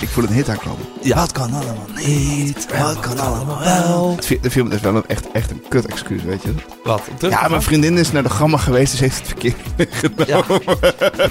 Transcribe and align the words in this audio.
Ik 0.00 0.08
voel 0.08 0.24
een 0.24 0.32
hit 0.32 0.48
aankomen. 0.48 0.86
Ja. 1.02 1.16
Wat 1.16 1.32
kan 1.32 1.52
allemaal 1.52 1.86
niet, 1.94 2.66
wat 2.78 3.00
kan 3.00 3.18
allemaal 3.18 3.58
wel. 3.58 4.16
De 4.40 4.50
film 4.50 4.72
is 4.72 4.80
wel 4.80 4.94
een 4.96 5.06
echt, 5.06 5.30
echt 5.32 5.50
een 5.50 5.62
kut 5.68 5.86
excuus, 5.86 6.22
weet 6.22 6.42
je. 6.42 6.54
Wat? 6.84 7.02
Terug 7.18 7.34
Ja, 7.40 7.48
mijn 7.48 7.62
vriendin 7.62 7.98
is 7.98 8.12
naar 8.12 8.22
de 8.22 8.30
gamma 8.30 8.56
geweest, 8.56 8.90
dus 8.90 9.00
heeft 9.00 9.18
het 9.18 9.26
verkeerd 9.26 9.56
meegenomen. 9.76 10.26
Ja. 10.26 11.28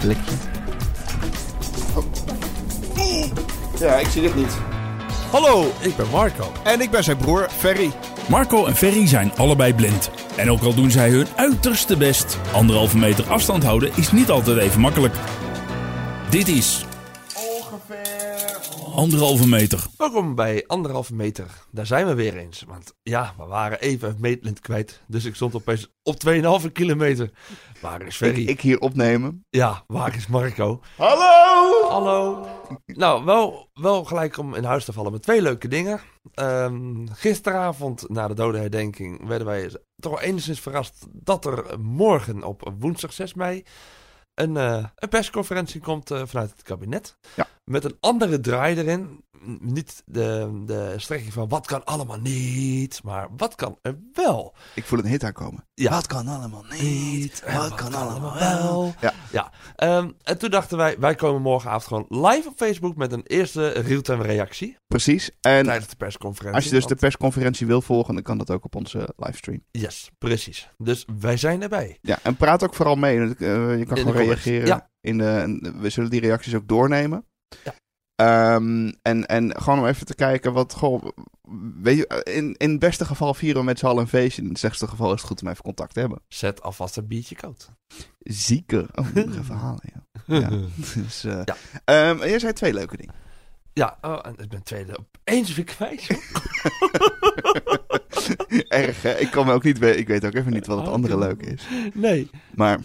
Blikje. 0.00 0.32
Ja, 3.80 3.94
ik 3.94 4.06
zie 4.06 4.22
dit 4.22 4.34
niet. 4.36 4.52
Hallo, 5.30 5.72
ik 5.80 5.96
ben 5.96 6.06
Marco. 6.10 6.52
En 6.62 6.80
ik 6.80 6.90
ben 6.90 7.04
zijn 7.04 7.16
broer, 7.16 7.48
Ferry. 7.58 7.90
Marco 8.28 8.66
en 8.66 8.76
Ferry 8.76 9.06
zijn 9.06 9.32
allebei 9.36 9.74
blind. 9.74 10.10
En 10.36 10.50
ook 10.50 10.62
al 10.62 10.74
doen 10.74 10.90
zij 10.90 11.10
hun 11.10 11.26
uiterste 11.36 11.96
best, 11.96 12.38
anderhalve 12.52 12.98
meter 12.98 13.24
afstand 13.28 13.62
houden 13.62 13.90
is 13.94 14.12
niet 14.12 14.30
altijd 14.30 14.58
even 14.58 14.80
makkelijk. 14.80 15.14
Dit 16.30 16.48
is 16.48 16.83
anderhalve 18.94 19.48
meter. 19.48 19.86
Welkom 19.96 20.34
bij 20.34 20.64
anderhalve 20.66 21.14
meter. 21.14 21.46
Daar 21.70 21.86
zijn 21.86 22.06
we 22.06 22.14
weer 22.14 22.36
eens. 22.36 22.64
Want 22.66 22.94
ja, 23.02 23.34
we 23.38 23.44
waren 23.44 23.80
even 23.80 24.16
meetlint 24.18 24.60
kwijt. 24.60 25.02
Dus 25.06 25.24
ik 25.24 25.34
stond 25.34 25.54
opeens 25.54 25.88
op 26.02 26.16
2,5 26.64 26.72
kilometer. 26.72 27.30
Waar 27.80 28.02
is 28.02 28.16
Ferry? 28.16 28.42
Ik, 28.42 28.48
ik 28.48 28.60
hier 28.60 28.80
opnemen. 28.80 29.44
Ja, 29.50 29.84
waar 29.86 30.16
is 30.16 30.26
Marco? 30.26 30.80
Hallo! 30.96 31.88
Hallo. 31.88 32.46
Nou, 32.86 33.24
wel, 33.24 33.70
wel 33.74 34.04
gelijk 34.04 34.38
om 34.38 34.54
in 34.54 34.64
huis 34.64 34.84
te 34.84 34.92
vallen 34.92 35.12
met 35.12 35.22
twee 35.22 35.42
leuke 35.42 35.68
dingen. 35.68 36.00
Ehm, 36.34 37.06
gisteravond, 37.12 38.08
na 38.08 38.28
de 38.28 38.34
dodenherdenking, 38.34 39.26
werden 39.26 39.46
wij 39.46 39.70
toch 39.96 40.12
wel 40.12 40.20
enigszins 40.20 40.60
verrast 40.60 41.06
dat 41.12 41.44
er 41.44 41.80
morgen 41.80 42.42
op 42.42 42.72
woensdag 42.78 43.12
6 43.12 43.34
mei 43.34 43.64
een, 44.34 44.56
eh, 44.56 44.84
een 44.96 45.08
persconferentie 45.08 45.80
komt 45.80 46.10
eh, 46.10 46.22
vanuit 46.24 46.50
het 46.50 46.62
kabinet. 46.62 47.16
Ja. 47.36 47.46
Met 47.64 47.84
een 47.84 47.96
andere 48.00 48.40
draai 48.40 48.76
erin. 48.76 49.22
Niet 49.60 50.02
de, 50.06 50.62
de 50.66 50.94
strekking 50.96 51.32
van 51.32 51.48
wat 51.48 51.66
kan 51.66 51.84
allemaal 51.84 52.20
niet, 52.20 53.00
maar 53.02 53.28
wat 53.36 53.54
kan 53.54 53.78
er 53.82 53.98
wel. 54.12 54.54
Ik 54.74 54.84
voel 54.84 54.98
een 54.98 55.06
hit 55.06 55.24
aankomen. 55.24 55.66
Ja. 55.74 55.90
Wat 55.90 56.06
kan 56.06 56.28
allemaal 56.28 56.64
niet? 56.80 57.42
Wat 57.52 57.74
kan 57.74 57.94
allemaal 57.94 58.34
wel? 58.38 58.94
Ja. 59.00 59.12
ja. 59.32 59.50
Ehm, 59.76 60.10
en 60.22 60.38
toen 60.38 60.50
dachten 60.50 60.76
wij, 60.76 60.98
wij 60.98 61.14
komen 61.14 61.42
morgenavond 61.42 61.84
gewoon 62.08 62.26
live 62.28 62.48
op 62.48 62.56
Facebook 62.56 62.96
met 62.96 63.12
een 63.12 63.22
eerste 63.26 63.68
real-time 63.68 64.22
reactie 64.22 64.76
Precies. 64.86 65.30
En 65.40 65.64
tijdens 65.64 65.88
de 65.90 65.96
persconferentie. 65.96 66.56
als 66.56 66.64
je 66.64 66.74
dus 66.76 66.86
de 66.86 66.94
persconferentie 66.94 67.66
wil 67.66 67.82
volgen, 67.82 68.14
dan 68.14 68.22
kan 68.22 68.38
dat 68.38 68.50
ook 68.50 68.64
op 68.64 68.74
onze 68.74 69.08
livestream. 69.16 69.64
Yes, 69.70 70.10
precies. 70.18 70.68
Dus 70.78 71.06
wij 71.20 71.36
zijn 71.36 71.62
erbij. 71.62 71.98
Ja, 72.00 72.18
en 72.22 72.36
praat 72.36 72.62
ook 72.62 72.74
vooral 72.74 72.96
mee. 72.96 73.18
eh, 73.34 73.78
je 73.78 73.84
kan 73.86 73.98
gewoon 73.98 74.16
reageren. 74.16 74.66
Ja. 74.66 74.90
In 75.00 75.18
de, 75.18 75.28
en 75.28 75.80
we 75.80 75.90
zullen 75.90 76.10
die 76.10 76.20
reacties 76.20 76.54
ook 76.54 76.68
doornemen. 76.68 77.24
Ja. 77.64 77.74
Ehm, 78.16 78.92
en, 79.02 79.26
en 79.26 79.60
gewoon 79.62 79.78
om 79.78 79.86
even 79.86 80.06
te 80.06 80.14
kijken 80.14 80.52
wat. 80.52 80.72
Goh, 80.74 81.04
weet 81.82 81.96
je, 81.96 82.20
in, 82.34 82.54
in 82.56 82.70
het 82.70 82.78
beste 82.78 83.04
geval 83.04 83.34
vieren 83.34 83.60
we 83.60 83.66
met 83.66 83.78
z'n 83.78 83.86
allen 83.86 84.02
een 84.02 84.08
feestje. 84.08 84.42
In 84.42 84.48
het 84.48 84.58
slechtste 84.58 84.86
geval 84.86 85.06
is 85.12 85.18
het 85.20 85.28
goed 85.28 85.42
om 85.42 85.48
even 85.48 85.62
contact 85.62 85.94
te 85.94 86.00
hebben. 86.00 86.20
Zet 86.28 86.62
alvast 86.62 86.96
een 86.96 87.06
biertje 87.06 87.34
koud. 87.34 87.68
Zieke. 88.18 88.88
Oh, 88.94 89.06
ik 89.14 89.26
moet 89.26 89.36
even 89.42 89.54
halen, 89.56 89.92
ja. 89.94 90.38
ja. 90.40 90.48
Dus, 90.94 91.24
eh, 91.24 91.40
Ja. 91.44 91.56
ehm, 91.84 92.18
jij 92.18 92.38
zei 92.38 92.52
twee 92.52 92.72
leuke 92.72 92.96
dingen. 92.96 93.14
Ja, 93.72 93.98
oh, 94.00 94.18
en 94.22 94.34
ik 94.38 94.48
ben 94.48 94.62
tweede 94.62 94.98
opeens 94.98 95.54
weer 95.54 95.64
kwijt. 95.64 96.06
Erg, 98.68 99.02
hè? 99.02 99.18
Ik 99.18 99.30
kan 99.30 99.46
me 99.46 99.52
ook 99.52 99.62
niet 99.64 99.78
weten. 99.78 100.00
Ik 100.00 100.08
weet 100.08 100.24
ook 100.24 100.34
even 100.34 100.52
niet 100.52 100.66
wat 100.66 100.78
het 100.78 100.86
Oh, 100.86 100.92
andere 100.92 101.14
oké. 101.14 101.24
leuke 101.24 101.44
is. 101.46 101.66
Nee. 101.94 102.30
Maar 102.54 102.78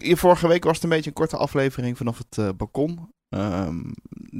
hier 0.00 0.16
vorige 0.16 0.48
week 0.48 0.64
was 0.64 0.74
het 0.74 0.84
een 0.84 0.90
beetje 0.90 1.10
een 1.10 1.16
korte 1.16 1.36
aflevering 1.36 1.96
vanaf 1.96 2.18
het 2.18 2.38
eh, 2.38 2.48
balkon. 2.56 3.08
Ehm, 3.28 3.82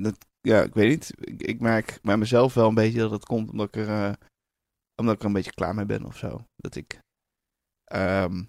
dat, 0.03 0.17
ja, 0.41 0.62
ik 0.62 0.75
weet 0.75 0.89
niet. 0.89 1.12
Ik, 1.20 1.42
ik 1.42 1.61
merk 1.61 1.98
bij 2.03 2.17
mezelf 2.17 2.55
wel 2.55 2.69
een 2.69 2.75
beetje 2.75 2.98
dat 2.98 3.11
het 3.11 3.25
komt 3.25 3.51
omdat 3.51 3.67
ik 3.67 3.77
er, 3.77 3.89
eh, 3.89 4.12
omdat 4.97 5.15
ik 5.15 5.20
er 5.20 5.27
een 5.27 5.33
beetje 5.33 5.55
klaar 5.55 5.75
mee 5.75 5.87
ben 5.87 6.05
of 6.05 6.17
zo. 6.17 6.45
Dat 6.57 6.77
ik. 6.77 6.98
ehm, 7.85 8.42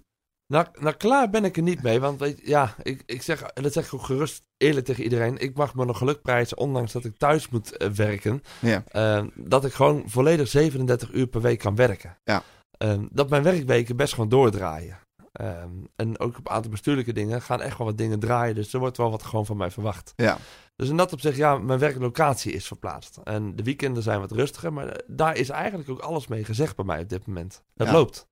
Nou, 0.46 0.66
nou, 0.78 0.94
klaar 0.96 1.30
ben 1.30 1.44
ik 1.44 1.56
er 1.56 1.62
niet 1.62 1.82
mee. 1.82 2.00
Want 2.00 2.32
ja, 2.44 2.74
ik, 2.82 3.02
ik 3.06 3.22
zeg, 3.22 3.42
en 3.42 3.62
dat 3.62 3.72
zeg 3.72 3.86
ik 3.86 3.94
ook 3.94 4.02
gerust 4.02 4.44
eerlijk 4.56 4.86
tegen 4.86 5.02
iedereen. 5.04 5.38
Ik 5.38 5.56
mag 5.56 5.74
me 5.74 5.84
nog 5.84 5.98
geluk 5.98 6.22
prijzen, 6.22 6.58
ondanks 6.58 6.92
dat 6.92 7.04
ik 7.04 7.16
thuis 7.16 7.48
moet 7.48 7.76
eh, 7.76 7.88
werken. 7.90 8.42
ja, 8.60 8.82
eh, 8.86 9.24
dat 9.34 9.64
ik 9.64 9.72
gewoon 9.72 10.02
volledig 10.06 10.48
37 10.48 11.12
uur 11.12 11.26
per 11.26 11.40
week 11.40 11.58
kan 11.58 11.74
werken. 11.74 12.18
Ja. 12.24 12.42
Eh, 12.78 12.94
dat 13.10 13.28
mijn 13.30 13.42
werkweken 13.42 13.96
best 13.96 14.14
gewoon 14.14 14.28
doordraaien. 14.28 14.98
Eh, 15.32 15.62
en 15.96 16.18
ook 16.18 16.38
op 16.38 16.46
een 16.48 16.52
aantal 16.54 16.70
bestuurlijke 16.70 17.12
dingen 17.12 17.42
gaan 17.42 17.60
echt 17.62 17.78
wel 17.78 17.86
wat 17.86 17.98
dingen 17.98 18.18
draaien. 18.18 18.54
Dus 18.54 18.72
er 18.72 18.78
wordt 18.80 18.96
wel 18.96 19.10
wat 19.10 19.22
gewoon 19.22 19.46
van 19.46 19.56
mij 19.56 19.70
verwacht. 19.70 20.12
ja, 20.16 20.38
Dus 20.76 20.88
in 20.88 20.96
dat 20.96 21.12
opzicht, 21.12 21.36
ja, 21.36 21.58
mijn 21.58 21.78
werklocatie 21.78 22.52
is 22.52 22.66
verplaatst. 22.66 23.16
En 23.24 23.56
de 23.56 23.62
weekenden 23.62 24.02
zijn 24.02 24.20
wat 24.20 24.30
rustiger. 24.32 24.72
Maar 24.72 24.88
eh, 24.88 25.04
daar 25.06 25.36
is 25.36 25.48
eigenlijk 25.48 25.88
ook 25.90 26.00
alles 26.00 26.26
mee 26.26 26.44
gezegd 26.44 26.76
bij 26.76 26.84
mij 26.84 27.00
op 27.02 27.08
dit 27.08 27.26
moment. 27.26 27.62
Het 27.74 27.86
Ja. 27.86 27.92
loopt. 27.92 28.26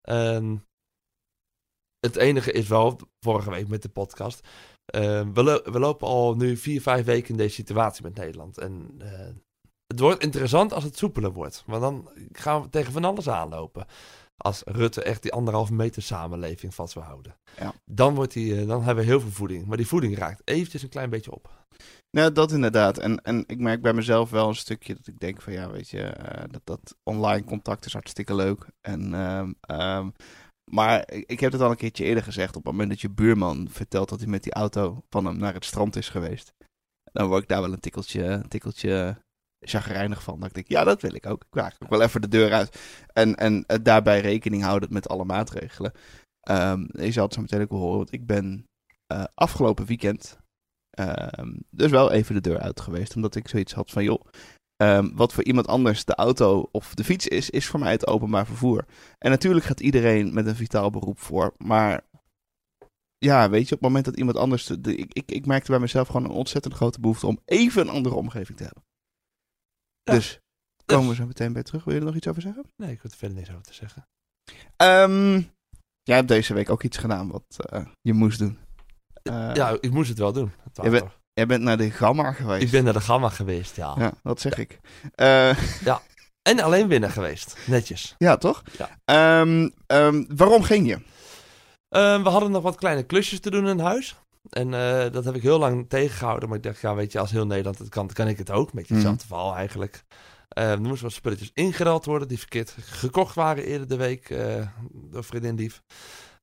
En 0.00 0.64
het 2.06 2.16
enige 2.16 2.52
is 2.52 2.68
wel, 2.68 2.98
vorige 3.20 3.50
week 3.50 3.68
met 3.68 3.82
de 3.82 3.88
podcast. 3.88 4.48
eh, 4.86 5.22
we, 5.32 5.42
lo- 5.42 5.62
we 5.64 5.78
lopen 5.78 6.08
al 6.08 6.34
nu 6.34 6.56
vier, 6.56 6.80
vijf 6.82 7.04
weken 7.04 7.30
in 7.30 7.36
deze 7.36 7.54
situatie 7.54 8.02
met 8.02 8.14
Nederland. 8.16 8.58
En 8.58 8.94
eh, 8.98 9.28
het 9.86 10.00
wordt 10.00 10.22
interessant 10.22 10.72
als 10.72 10.84
het 10.84 10.96
soepeler 10.96 11.32
wordt. 11.32 11.62
Want 11.66 11.82
dan 11.82 12.08
gaan 12.32 12.62
we 12.62 12.68
tegen 12.68 12.92
van 12.92 13.04
alles 13.04 13.28
aanlopen. 13.28 13.86
Als 14.36 14.62
Rutte 14.64 15.02
echt 15.02 15.22
die 15.22 15.32
anderhalve 15.32 15.72
meter 15.74 16.02
samenleving 16.02 16.74
vast 16.74 16.94
wil 16.94 17.02
houden. 17.02 17.36
Ja. 17.58 17.74
Dan, 17.84 18.14
wordt 18.14 18.32
die, 18.32 18.60
eh, 18.60 18.66
dan 18.68 18.82
hebben 18.82 19.04
we 19.04 19.10
heel 19.10 19.20
veel 19.20 19.30
voeding. 19.30 19.66
Maar 19.66 19.76
die 19.76 19.86
voeding 19.86 20.18
raakt 20.18 20.42
eventjes 20.44 20.82
een 20.82 20.88
klein 20.88 21.10
beetje 21.10 21.32
op. 21.32 21.64
Nou, 22.10 22.32
dat 22.32 22.52
inderdaad. 22.52 22.98
En, 22.98 23.22
en 23.22 23.44
ik 23.46 23.58
merk 23.58 23.82
bij 23.82 23.92
mezelf 23.92 24.30
wel 24.30 24.48
een 24.48 24.54
stukje 24.54 24.94
dat 24.94 25.06
ik 25.06 25.18
denk 25.18 25.42
van 25.42 25.52
ja, 25.52 25.70
weet 25.70 25.88
je, 25.88 26.12
dat, 26.50 26.60
dat 26.64 26.96
online 27.02 27.44
contact 27.44 27.84
is 27.86 27.92
hartstikke 27.92 28.34
leuk. 28.34 28.66
En, 28.80 29.14
ehm, 29.14 29.52
ehm, 29.60 30.08
maar 30.70 31.12
ik, 31.12 31.40
heb 31.40 31.52
het 31.52 31.60
al 31.60 31.70
een 31.70 31.76
keertje 31.76 32.04
eerder 32.04 32.22
gezegd. 32.22 32.56
Op 32.56 32.62
het 32.64 32.72
moment 32.72 32.90
dat 32.90 33.00
je 33.00 33.10
buurman 33.10 33.68
vertelt 33.70 34.08
dat 34.08 34.20
hij 34.20 34.28
met 34.28 34.42
die 34.42 34.52
auto 34.52 35.02
van 35.08 35.24
hem 35.24 35.38
naar 35.38 35.54
het 35.54 35.64
strand 35.64 35.96
is 35.96 36.08
geweest, 36.08 36.52
dan 37.12 37.28
word 37.28 37.42
ik 37.42 37.48
daar 37.48 37.60
wel 37.60 37.72
een 37.72 37.80
tikkeltje, 38.48 39.02
een 39.58 39.68
chagrijnig 39.68 40.22
van. 40.22 40.38
Dat 40.40 40.48
ik 40.48 40.54
denk, 40.54 40.68
ja, 40.68 40.84
dat 40.84 41.02
wil 41.02 41.14
ik 41.14 41.26
ook. 41.26 41.44
Ik 41.50 41.60
eigenlijk 41.60 41.92
ook 41.92 41.98
wel 41.98 42.08
even 42.08 42.20
de 42.20 42.28
deur 42.28 42.52
uit. 42.52 42.80
En, 43.12 43.34
en 43.34 43.64
eh, 43.66 43.78
daarbij 43.82 44.20
rekening 44.20 44.62
houden 44.62 44.92
met 44.92 45.08
alle 45.08 45.24
maatregelen. 45.24 45.92
Ehm, 46.40 46.86
je 46.92 47.12
zal 47.12 47.24
het 47.24 47.34
zo 47.34 47.40
meteen 47.40 47.62
ook 47.62 47.70
wel 47.70 47.78
horen, 47.78 47.96
want 47.96 48.12
ik 48.12 48.26
ben 48.26 48.66
eh, 49.06 49.24
afgelopen 49.34 49.86
weekend 49.86 50.38
Ehm, 50.96 51.52
dus 51.70 51.90
wel 51.90 52.12
even 52.12 52.34
de 52.34 52.40
deur 52.40 52.58
uit 52.58 52.80
geweest. 52.80 53.16
Omdat 53.16 53.34
ik 53.34 53.48
zoiets 53.48 53.72
had 53.72 53.90
van, 53.90 54.04
joh, 54.04 54.24
ehm, 54.76 55.10
wat 55.14 55.32
voor 55.32 55.44
iemand 55.44 55.66
anders 55.66 56.04
de 56.04 56.14
auto 56.14 56.68
of 56.72 56.94
de 56.94 57.04
fiets 57.04 57.26
is, 57.28 57.50
is 57.50 57.66
voor 57.66 57.80
mij 57.80 57.90
het 57.92 58.06
openbaar 58.06 58.46
vervoer. 58.46 58.84
En 59.18 59.30
natuurlijk 59.30 59.64
gaat 59.64 59.80
iedereen 59.80 60.34
met 60.34 60.46
een 60.46 60.56
vitaal 60.56 60.90
beroep 60.90 61.18
voor. 61.18 61.54
Maar 61.58 62.04
ja, 63.18 63.50
weet 63.50 63.68
je, 63.68 63.74
op 63.74 63.80
het 63.80 63.88
moment 63.88 64.04
dat 64.04 64.16
iemand 64.16 64.36
anders... 64.36 64.66
De, 64.66 64.80
de- 64.80 64.96
ik, 64.96 65.12
ik, 65.12 65.30
ik 65.30 65.46
merkte 65.46 65.70
bij 65.70 65.80
mezelf 65.80 66.06
gewoon 66.06 66.24
een 66.24 66.30
ontzettend 66.36 66.74
grote 66.74 67.00
behoefte 67.00 67.26
om 67.26 67.38
even 67.44 67.82
een 67.82 67.94
andere 67.94 68.14
omgeving 68.14 68.58
te 68.58 68.64
hebben. 68.64 68.82
Ja, 70.02 70.12
dus 70.12 70.40
komen 70.86 71.08
we 71.08 71.14
zo 71.14 71.26
meteen 71.26 71.52
bij 71.52 71.62
terug. 71.62 71.84
Wil 71.84 71.94
je 71.94 72.00
er 72.00 72.06
nog 72.06 72.14
iets 72.16 72.28
over 72.28 72.42
zeggen? 72.42 72.64
Nee, 72.76 72.92
ik 72.92 73.02
heb 73.02 73.10
er 73.12 73.18
verder 73.18 73.36
niks 73.36 73.50
over 73.50 73.62
te 73.62 73.74
zeggen. 73.74 74.06
Ehm, 74.76 75.32
jij 76.02 76.16
hebt 76.16 76.28
deze 76.28 76.54
week 76.54 76.70
ook 76.70 76.82
iets 76.82 76.96
gedaan 76.96 77.28
wat 77.30 77.44
eh, 77.70 77.86
je 78.00 78.12
moest 78.12 78.38
doen. 78.38 78.58
Eh, 79.22 79.54
ja, 79.54 79.76
ik 79.80 79.90
moest 79.90 80.08
het 80.08 80.18
wel 80.18 80.32
doen. 80.32 80.52
Het 80.62 80.78
je 80.84 80.90
bent-. 80.90 81.18
Jij 81.36 81.46
bent 81.46 81.62
naar 81.62 81.76
de 81.76 81.90
Gamma 81.90 82.32
geweest. 82.32 82.62
Ik 82.62 82.70
ben 82.70 82.84
naar 82.84 82.92
de 82.92 83.00
Gamma 83.00 83.28
geweest, 83.28 83.76
ja. 83.76 83.94
Ja, 83.98 84.12
dat 84.22 84.40
zeg 84.40 84.58
ik. 84.58 84.78
Eh, 85.14 85.48
En 86.42 86.60
alleen 86.60 86.88
binnen 86.88 87.10
geweest. 87.10 87.56
Netjes. 87.66 88.14
Ja, 88.18 88.36
toch? 88.36 88.62
Ja. 88.78 88.88
Ehm, 89.04 89.68
ehm, 89.86 90.24
waarom 90.28 90.62
ging 90.62 90.86
je? 90.86 90.94
Eh, 91.88 92.22
we 92.22 92.28
hadden 92.28 92.50
nog 92.50 92.62
wat 92.62 92.76
kleine 92.76 93.02
klusjes 93.02 93.40
te 93.40 93.50
doen 93.50 93.68
in 93.68 93.78
huis. 93.78 94.16
En 94.50 94.74
eh, 94.74 95.12
dat 95.12 95.24
heb 95.24 95.34
ik 95.34 95.42
heel 95.42 95.58
lang 95.58 95.88
tegengehouden. 95.88 96.48
Maar 96.48 96.58
ik 96.58 96.64
dacht, 96.64 96.80
ja, 96.80 96.94
weet 96.94 97.12
je, 97.12 97.18
als 97.18 97.30
heel 97.30 97.46
Nederland 97.46 97.78
het 97.78 97.88
kan, 97.88 98.10
kan 98.12 98.28
ik 98.28 98.38
het 98.38 98.50
ook. 98.50 98.72
Met 98.72 98.84
Mhm. 98.84 98.94
hetzelfde 98.94 99.26
verhaal 99.26 99.54
eigenlijk. 99.54 100.04
Er 100.48 100.80
moesten 100.80 101.02
wat 101.06 101.12
spulletjes 101.12 101.50
ingereld 101.54 102.04
worden 102.04 102.28
die 102.28 102.38
verkeerd 102.38 102.74
gekocht 102.80 103.34
waren 103.34 103.64
eerder 103.64 103.88
de 103.88 103.96
week 103.96 104.30
eh, 104.30 104.66
door 104.92 105.24
vriendin 105.24 105.54
lief. 105.54 105.82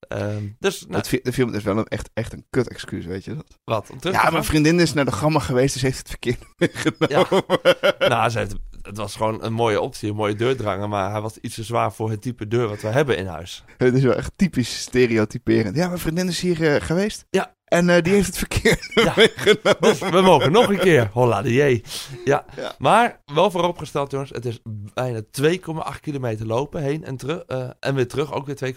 Ehm, 0.07 0.43
dus, 0.59 0.85
nou, 0.87 1.03
Het, 1.09 1.23
de 1.23 1.33
film 1.33 1.53
is 1.53 1.63
wel 1.63 1.77
een 1.77 1.87
echt, 1.87 2.09
echt 2.13 2.33
een 2.33 2.45
kut 2.49 2.69
excuus, 2.69 3.05
weet 3.05 3.25
je 3.25 3.35
dat? 3.35 3.57
wat? 3.63 3.93
Ja, 3.99 4.29
mijn 4.29 4.43
vriendin 4.43 4.79
is 4.79 4.93
naar 4.93 5.05
de 5.05 5.11
gamma 5.11 5.39
geweest, 5.39 5.73
dus 5.73 5.81
heeft 5.81 5.97
het 5.97 6.07
verkeerd 6.09 6.39
meegenomen. 6.57 7.59
Nou, 7.99 8.29
ze 8.29 8.37
heeft, 8.37 8.55
het 8.83 8.97
was 8.97 9.15
gewoon 9.15 9.43
een 9.43 9.53
mooie 9.53 9.81
optie, 9.81 10.09
een 10.09 10.15
mooie 10.15 10.35
deurdranger. 10.35 10.89
Maar 10.89 11.11
hij 11.11 11.21
was 11.21 11.37
iets 11.37 11.55
te 11.55 11.63
zwaar 11.63 11.93
voor 11.93 12.09
het 12.09 12.21
type 12.21 12.47
deur 12.47 12.67
wat 12.67 12.81
we 12.81 12.87
hebben 12.87 13.17
in 13.17 13.25
huis. 13.25 13.63
Het 13.77 13.93
is 13.93 14.03
wel 14.03 14.13
echt 14.15 14.31
typisch 14.35 14.81
stereotyperend. 14.81 15.75
Ja, 15.75 15.87
mijn 15.87 15.99
vriendin 15.99 16.27
is 16.27 16.39
hier 16.41 16.73
eh, 16.75 16.81
geweest. 16.81 17.25
Ja. 17.29 17.55
En 17.65 17.89
eh, 17.89 18.01
die 18.03 18.13
heeft 18.13 18.27
het 18.27 18.37
verkeerd 18.37 18.91
Ja. 19.05 19.13
Dus 19.79 19.99
we 19.99 20.21
mogen 20.21 20.51
nog 20.51 20.69
een 20.69 20.79
keer. 20.79 21.09
Holla 21.13 21.41
de 21.41 21.53
jee. 21.53 21.83
Ja. 22.25 22.45
Ja. 22.55 22.75
Maar 22.77 23.21
wel 23.25 23.51
vooropgesteld, 23.51 24.11
jongens. 24.11 24.29
Het 24.29 24.45
is 24.45 24.59
bijna 24.93 25.21
2,8 25.41 25.99
kilometer 26.01 26.45
lopen 26.45 26.81
heen 26.81 27.03
en 27.03 27.17
terug. 27.17 27.39
eh, 27.41 27.69
en 27.79 27.95
weer 27.95 28.07
terug, 28.07 28.33
ook 28.33 28.45
weer 28.45 28.55
2,8. 28.55 28.75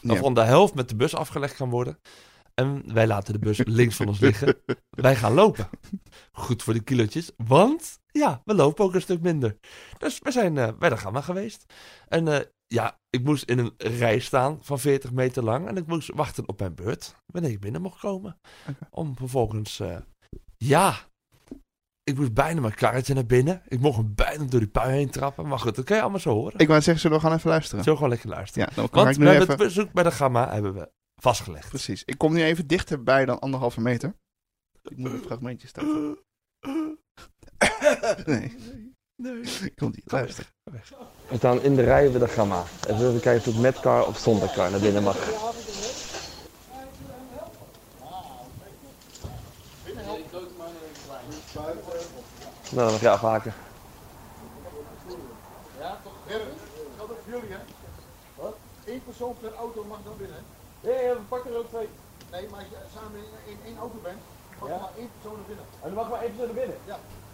Ja. 0.00 0.08
Waarvan 0.08 0.34
de 0.34 0.42
helft 0.42 0.74
met 0.74 0.88
de 0.88 0.96
bus 0.96 1.14
afgelegd 1.14 1.56
kan 1.56 1.70
worden. 1.70 1.98
En 2.54 2.94
wij 2.94 3.06
laten 3.06 3.32
de 3.32 3.38
bus 3.38 3.60
links 3.64 3.96
van 3.96 4.08
ons 4.08 4.20
liggen. 4.20 4.56
Wij 4.90 5.16
gaan 5.16 5.32
lopen. 5.32 5.68
Goed 6.32 6.62
voor 6.62 6.74
de 6.74 6.82
kilootjes, 6.82 7.30
want 7.36 7.98
ja, 8.06 8.42
we 8.44 8.54
lopen 8.54 8.84
ook 8.84 8.94
een 8.94 9.00
stuk 9.00 9.20
minder. 9.20 9.56
Dus 9.98 10.18
we 10.22 10.30
zijn 10.30 10.58
eh, 10.58 10.68
bij 10.78 10.88
de 10.88 10.96
gamma 10.96 11.20
geweest. 11.20 11.64
En 12.08 12.28
eh, 12.28 12.40
ja, 12.66 12.98
ik 13.10 13.24
moest 13.24 13.44
in 13.44 13.58
een 13.58 13.72
rij 13.76 14.18
staan 14.18 14.58
van 14.60 14.78
40 14.78 15.12
meter 15.12 15.44
lang. 15.44 15.68
En 15.68 15.76
ik 15.76 15.86
moest 15.86 16.10
wachten 16.14 16.48
op 16.48 16.58
mijn 16.58 16.74
beurt, 16.74 17.16
wanneer 17.26 17.50
ik 17.50 17.60
binnen 17.60 17.82
mocht 17.82 18.00
komen. 18.00 18.40
Om 18.90 19.16
vervolgens, 19.16 19.80
eh, 19.80 19.96
ja, 20.56 20.94
ik 22.02 22.16
moest 22.16 22.34
bijna 22.34 22.60
mijn 22.60 22.74
karretje 22.74 23.14
naar 23.14 23.26
binnen. 23.26 23.62
Ik 23.68 23.80
mocht 23.80 23.96
hem 23.96 24.12
bijna 24.14 24.44
door 24.44 24.60
die 24.60 24.68
pui 24.68 24.92
heen 24.92 25.10
trappen. 25.10 25.48
Maar 25.48 25.58
goed, 25.58 25.76
dat 25.76 25.84
kan 25.84 25.96
je 25.96 26.02
allemaal 26.02 26.20
zo 26.20 26.34
horen. 26.34 26.58
Ik 26.58 26.68
wou 26.68 26.80
zeggen, 26.80 27.02
zullen 27.02 27.18
we 27.18 27.26
gaan 27.26 27.36
even 27.36 27.50
luisteren? 27.50 27.84
Zo 27.84 27.94
gewoon 27.94 28.08
lekker 28.08 28.28
luisteren. 28.28 28.68
Ja, 28.68 28.74
dan 28.74 28.88
kan 28.90 29.04
Want 29.04 29.16
ik 29.16 29.22
we 29.22 29.28
nu 29.28 29.34
even... 29.34 29.48
het 29.48 29.56
bezoek 29.56 29.92
bij 29.92 30.02
de 30.02 30.10
gamma 30.10 30.52
hebben 30.52 30.74
we 30.74 30.90
vastgelegd. 31.22 31.68
Precies. 31.68 32.04
Ik 32.04 32.18
kom 32.18 32.32
nu 32.32 32.42
even 32.42 32.66
dichterbij 32.66 33.24
dan 33.24 33.38
anderhalve 33.40 33.80
meter. 33.80 34.14
Ik 34.82 34.96
moet 34.96 35.12
een 35.12 35.22
fragmentje 35.22 35.68
starten. 35.68 36.18
Nee, 38.26 38.56
Nee. 39.20 39.70
komt 39.80 39.96
niet. 39.96 40.12
Luister. 40.12 40.52
We 41.28 41.36
staan 41.36 41.62
in 41.62 41.76
de 41.76 41.82
rij 41.82 42.10
bij 42.10 42.20
de 42.20 42.28
gamma. 42.28 42.64
En 42.88 42.96
we 42.96 43.02
willen 43.02 43.20
kijken 43.20 43.48
of 43.48 43.54
ik 43.54 43.60
met 43.60 43.80
car 43.80 44.06
of 44.06 44.18
zonder 44.18 44.52
car 44.52 44.70
naar 44.70 44.80
binnen 44.80 45.02
mag. 45.02 45.16
Nou, 52.72 52.84
dan 52.84 52.92
mag 52.92 53.00
je 53.00 53.10
afhaken. 53.10 53.54
Eén 58.86 59.02
persoon 59.04 59.36
per 59.40 59.54
auto 59.54 59.84
mag 59.84 59.98
dan 60.04 60.16
binnen. 60.16 60.44
Ja, 60.80 60.90
ja, 61.00 61.12
we 61.14 61.20
pakken 61.28 61.50
er 61.52 61.58
ook 61.58 61.68
twee. 61.68 61.88
Nee, 62.30 62.48
maar 62.50 62.58
als 62.60 62.68
je 62.68 62.76
samen 62.94 63.18
in, 63.18 63.52
in 63.52 63.58
één 63.64 63.78
auto 63.78 63.98
bent, 64.02 64.18
mag 64.60 64.68
Ja. 64.68 64.76
maar 64.78 64.90
één 64.96 65.10
persoon 65.20 65.38
naar 65.38 65.46
binnen. 65.46 65.64
En 65.82 65.88
dan 65.88 65.94
mag 65.94 66.08
maar 66.10 66.20
even 66.22 66.36
naar 66.36 66.54
binnen. 66.54 66.76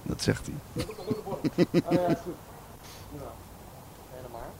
Dat 0.02 0.22
zegt 0.22 0.46
hij. 0.46 0.54
Oh 1.86 1.92
ja, 1.92 2.06
is 2.06 2.18
goed. 2.24 2.34
Nou, 3.10 3.30
helemaal. 4.16 4.50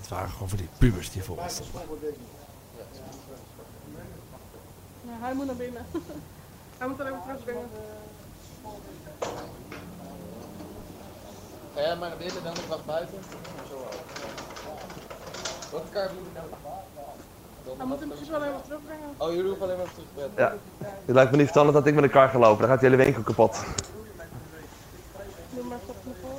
Het 0.00 0.08
waren 0.08 0.28
gewoon 0.30 0.48
voor 0.48 0.58
die 0.58 0.68
pubers 0.78 1.10
die 1.10 1.22
voor 1.24 1.36
ons 1.38 1.54
stonden. 1.54 1.82
Ja, 5.02 5.12
hij 5.20 5.34
moet 5.34 5.46
naar 5.46 5.54
binnen. 5.56 5.86
hij 6.78 6.88
moet 6.88 6.98
er 6.98 7.06
even 7.06 7.22
terugbrengen. 7.26 7.68
Ga 11.74 11.80
jij 11.80 11.96
maar 11.96 12.08
naar 12.08 12.18
binnen, 12.18 12.42
dan 12.42 12.52
ik 12.56 12.64
wacht 12.68 12.84
buiten. 12.84 13.18
Zo 13.68 13.86
Welke 15.70 15.88
kaart 15.90 16.12
moet 16.12 16.26
ik 16.26 16.32
nou? 16.34 16.46
Hij 17.76 17.86
moet 17.86 18.00
hem 18.00 18.08
precies 18.08 18.28
wel 18.28 18.42
even 18.44 18.62
terugbrengen. 18.66 19.08
Oh, 19.16 19.28
jullie 19.28 19.44
hoeven 19.48 19.62
alleen 19.62 19.76
maar 19.76 19.86
even 19.86 19.96
terug 19.96 20.28
te 20.28 20.30
brengen. 20.34 20.60
Ja, 20.78 20.86
het 21.06 21.14
lijkt 21.14 21.30
me 21.30 21.36
niet 21.36 21.46
verstandig 21.46 21.74
dat 21.74 21.86
ik 21.86 21.94
met 21.94 22.04
een 22.04 22.10
car 22.10 22.28
ga 22.28 22.38
lopen. 22.38 22.60
Dan 22.60 22.68
gaat 22.68 22.80
die 22.80 22.90
hele 22.90 23.02
winkel 23.02 23.22
kapot. 23.22 23.52
Doe 25.50 25.64
maar 25.64 25.78
even 25.82 25.94
naar 26.04 26.14
voren. 26.22 26.38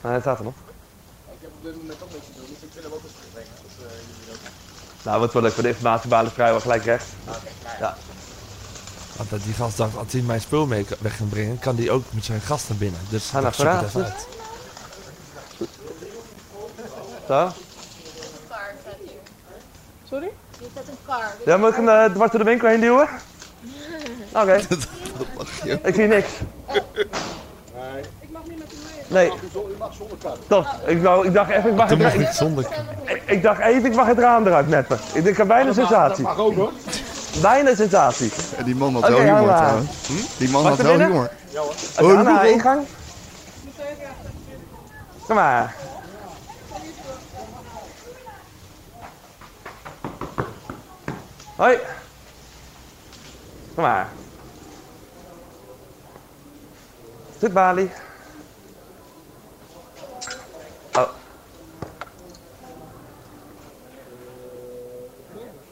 Nou, 0.00 0.12
hij 0.14 0.20
staat 0.20 0.38
er 0.38 0.44
nog. 0.44 0.54
Ik 0.54 1.40
heb 1.40 1.50
op 1.58 1.62
dit 1.62 1.76
moment 1.76 2.02
ook 2.02 2.12
niks 2.12 2.26
te 2.26 2.32
doen, 2.36 2.46
dus 2.48 2.62
ik 2.66 2.70
vind 2.72 2.84
hem 2.84 2.92
ook 2.92 3.02
eens 3.02 3.12
terugbrengen. 3.18 3.52
Als 3.64 3.74
eh, 3.78 3.98
jullie 4.16 4.26
dat 4.30 5.04
Nou, 5.04 5.20
wat 5.20 5.32
wel 5.32 5.42
leuk 5.42 5.52
voor 5.52 5.62
de 5.62 5.68
informatiebalen 5.68 6.32
vrijwel 6.32 6.60
gelijk 6.60 6.84
recht. 6.84 7.06
Want 9.16 9.30
dat 9.30 9.42
die 9.42 9.54
gast 9.54 9.76
dacht, 9.76 9.96
als 9.96 10.12
hij 10.12 10.20
mijn 10.20 10.40
spul 10.40 10.66
mee 10.66 10.86
weg 10.98 11.16
kan 11.16 11.28
brengen, 11.28 11.58
kan 11.58 11.76
die 11.76 11.90
ook 11.90 12.02
met 12.10 12.24
zijn 12.24 12.40
gast 12.40 12.68
naar 12.68 12.78
binnen. 12.78 13.00
Dus 13.08 13.28
Ga 13.28 13.40
naar 13.40 13.56
het 13.56 13.90
vooruit. 13.90 14.26
Zo. 17.26 17.48
Sorry? 20.12 20.30
Je 20.58 20.66
zet 20.74 20.88
een 20.88 20.96
kar. 21.06 21.32
Ja, 21.44 21.56
moet 21.56 21.68
ik 21.68 21.74
hem 21.76 21.88
eh, 21.88 22.04
dwars 22.04 22.30
door 22.30 22.40
de 22.40 22.46
winkel 22.46 22.68
heen 22.68 22.80
duwen? 22.80 23.08
Oké. 24.40 24.54
Ik 25.88 25.94
zie 25.94 26.06
niks. 26.06 26.28
Ik 28.20 28.28
mag 28.30 28.42
niet 28.48 28.58
met 28.58 28.72
u 28.72 28.76
mee. 28.84 29.28
Nee. 29.28 29.32
Je 29.52 29.74
mag 29.78 29.92
zonder 29.98 30.16
kaart. 30.22 30.38
Top. 30.48 30.66
Ik, 30.86 31.02
wou, 31.02 31.26
ik 31.26 31.32
dacht 31.34 31.50
even, 31.50 31.70
ik 31.70 31.76
mag 31.76 31.88
het 31.88 31.98
Dat 31.98 32.08
raam. 32.10 32.18
niet 32.18 32.28
zonder. 32.28 32.66
Ik, 33.04 33.22
ik 33.26 33.42
dacht 33.42 33.60
even, 33.60 33.84
ik 33.90 33.94
mag 33.94 34.06
het 34.06 34.18
raam 34.18 34.46
eruit 34.46 34.68
neppen. 34.68 34.98
Ik, 35.12 35.24
ik 35.24 35.36
heb 35.36 35.46
bijna 35.46 35.68
een 35.68 35.74
sensatie. 35.74 36.22
Mag 36.22 36.38
ook 36.38 36.54
hoor. 36.54 36.72
Bijna 37.40 37.74
sensatie. 37.74 38.32
En 38.56 38.64
die 38.64 38.74
man 38.74 38.92
had 38.92 39.08
wel 39.08 39.20
humor 39.20 39.54
trouwens. 39.56 39.90
Die 40.38 40.50
man 40.50 40.66
had 40.66 40.76
wel 40.76 40.98
humor. 40.98 41.30
Aan 41.96 42.22
naar 42.24 42.42
doe- 42.42 42.52
ingang. 42.52 42.86
Kom 45.26 45.34
maar. 45.36 45.74
Hoi. 51.62 51.78
Kom 53.74 53.84
maar. 53.84 54.08
Zit 57.38 57.52
Bali. 57.52 57.90
Oh. 60.92 61.08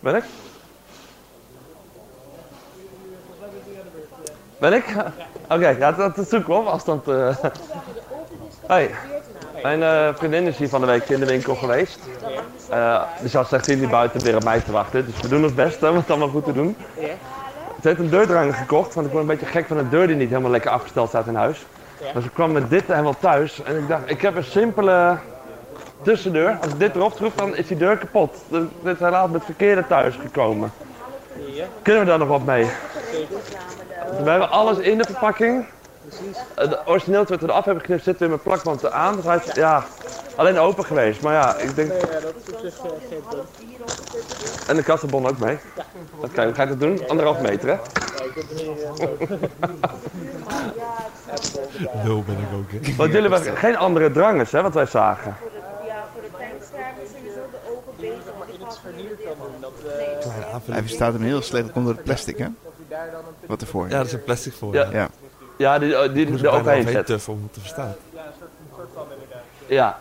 Ben 0.01 0.15
ik? 0.15 0.25
Ben 4.59 4.73
ik? 4.73 4.85
Oké, 5.49 5.69
ja, 5.69 5.93
dat, 5.93 6.15
zoeken 6.29 6.49
we 6.49 6.55
op 6.55 6.67
afstand. 6.67 7.09
eh. 7.09 7.37
Hoi. 8.67 8.95
Mijn 9.63 9.83
eh, 9.83 10.15
vriendin 10.15 10.47
is 10.47 10.57
hier 10.57 10.69
van 10.69 10.81
de 10.81 10.87
week 10.87 11.09
in 11.09 11.21
de 11.21 11.27
winkel 11.27 11.55
geweest. 11.55 11.99
Eh 12.71 13.03
dus 13.21 13.33
had 13.33 13.47
slecht 13.47 13.67
hier 13.67 13.89
buiten 13.89 14.21
weer 14.23 14.37
op 14.37 14.45
mij 14.45 14.61
te 14.61 14.73
wachten. 14.73 15.07
Dus 15.07 15.21
we 15.21 15.29
doen 15.29 15.45
ons 15.45 15.55
best 15.55 15.83
om 15.83 15.97
het 15.97 16.11
allemaal 16.11 16.29
goed 16.29 16.45
te 16.45 16.53
doen. 16.53 16.77
Ze 17.83 17.89
heeft 17.89 18.01
een 18.01 18.11
deurdranger 18.11 18.55
gekocht, 18.55 18.95
want 18.95 19.07
ik 19.07 19.13
word 19.13 19.25
een 19.25 19.31
beetje 19.31 19.47
gek 19.47 19.67
van 19.67 19.79
een 19.79 19.89
deur 19.89 20.07
die 20.07 20.17
niet 20.17 20.29
helemaal 20.29 20.51
lekker 20.51 20.71
afgesteld 20.71 21.09
staat 21.09 21.27
in 21.27 21.35
huis. 21.35 21.67
Dus 22.15 22.25
ik 22.25 22.31
kwam 22.35 22.53
met 22.53 22.71
dit 22.71 22.87
helemaal 22.87 23.17
thuis 23.21 23.63
en 23.63 23.77
ik 23.77 23.89
dacht, 23.89 24.03
ik 24.07 24.21
heb 24.21 24.37
een 24.37 24.45
simpele 24.45 25.17
tussendeur. 26.03 26.59
Als 26.63 26.73
ik 26.73 26.79
dit 26.79 26.95
erop 26.95 27.13
schroef, 27.17 27.35
dan 27.35 27.57
is 27.57 27.67
die 27.67 27.77
deur 27.77 27.97
kapot. 27.99 28.37
Dus 28.49 28.63
dit 28.83 28.95
is 28.95 29.01
helaas 29.01 29.25
met 29.27 29.35
het 29.35 29.45
verkeerde 29.45 29.87
thuis 29.87 30.15
gekomen. 30.21 30.73
Kunnen 31.83 32.03
we 32.03 32.09
daar 32.09 32.19
nog 32.19 32.29
wat 32.29 32.45
mee? 32.45 32.65
We 34.23 34.31
hebben 34.31 34.51
alles 34.51 34.79
in 34.79 34.99
de 34.99 35.05
verpakking. 35.05 35.65
Eh, 36.55 36.69
De 36.69 36.79
origineel 36.85 37.25
toen 37.25 37.37
we 37.37 37.43
het 37.43 37.51
eraf 37.51 37.65
hebben 37.65 37.83
geknipt 37.83 38.05
zit 38.05 38.19
weer 38.19 38.31
met 38.31 38.43
plakband 38.43 38.91
aan. 38.91 39.17
Dus 39.17 39.25
hij 39.25 39.41
ja, 39.55 39.85
alleen 40.37 40.59
open 40.59 40.85
geweest. 40.85 41.21
Maar 41.21 41.33
ja, 41.33 41.57
ik 41.57 41.75
denk... 41.75 41.93
En 44.67 44.77
de 44.77 44.83
kassenbon 44.83 45.27
ook 45.29 45.39
mee. 45.39 45.59
Oké, 46.21 46.45
hoe 46.45 46.55
ga 46.55 46.63
je 46.63 46.69
dat 46.69 46.81
doen? 46.81 47.09
Anderhalf 47.09 47.41
meter 47.41 47.69
hè? 47.69 47.77
Nul 52.05 52.23
ben 52.27 52.37
ik 52.39 52.53
ook. 52.55 52.71
hè. 52.87 52.95
Want 52.97 53.13
jullie 53.13 53.31
hebben 53.31 53.57
geen 53.57 53.77
andere 53.77 54.11
drangers 54.11 54.53
hè, 54.53 54.63
wat 54.63 54.75
wij 54.75 54.87
zagen. 54.87 55.37
Ja, 55.87 56.05
voor 56.13 56.23
de 56.23 56.29
tankschermen 56.39 57.07
sowieso 57.15 57.41
de 57.51 57.59
ogen 57.71 57.93
beter. 57.97 58.15
Ik 60.01 60.21
Kleine 60.21 60.73
Hij 60.73 60.81
verstaat 60.81 61.13
hem 61.13 61.23
heel 61.23 61.43
slecht. 61.43 61.65
Dat 61.65 61.73
komt 61.73 61.87
door 61.87 61.95
het 61.95 62.05
plastic, 62.05 62.39
hè? 62.39 62.47
Wat 63.47 63.61
ervoor. 63.61 63.89
Ja, 63.89 63.99
er 63.99 64.05
is 64.05 64.13
een 64.13 64.25
plastic 64.25 64.53
voor. 64.53 64.75
Ja. 64.75 64.85
Ja. 64.85 64.91
Ja. 64.93 65.09
Ja, 65.57 65.79
die, 65.79 65.89
die, 65.89 66.13
die, 66.13 66.23
Ik 66.25 66.31
moest 66.31 66.43
er 66.43 66.49
er 66.49 66.55
overheen 66.59 66.83
zetten. 66.83 67.05
tuffen 67.05 67.33
om 67.33 67.49
te 67.53 67.61
verstaan. 67.61 67.95
Ja. 69.67 69.99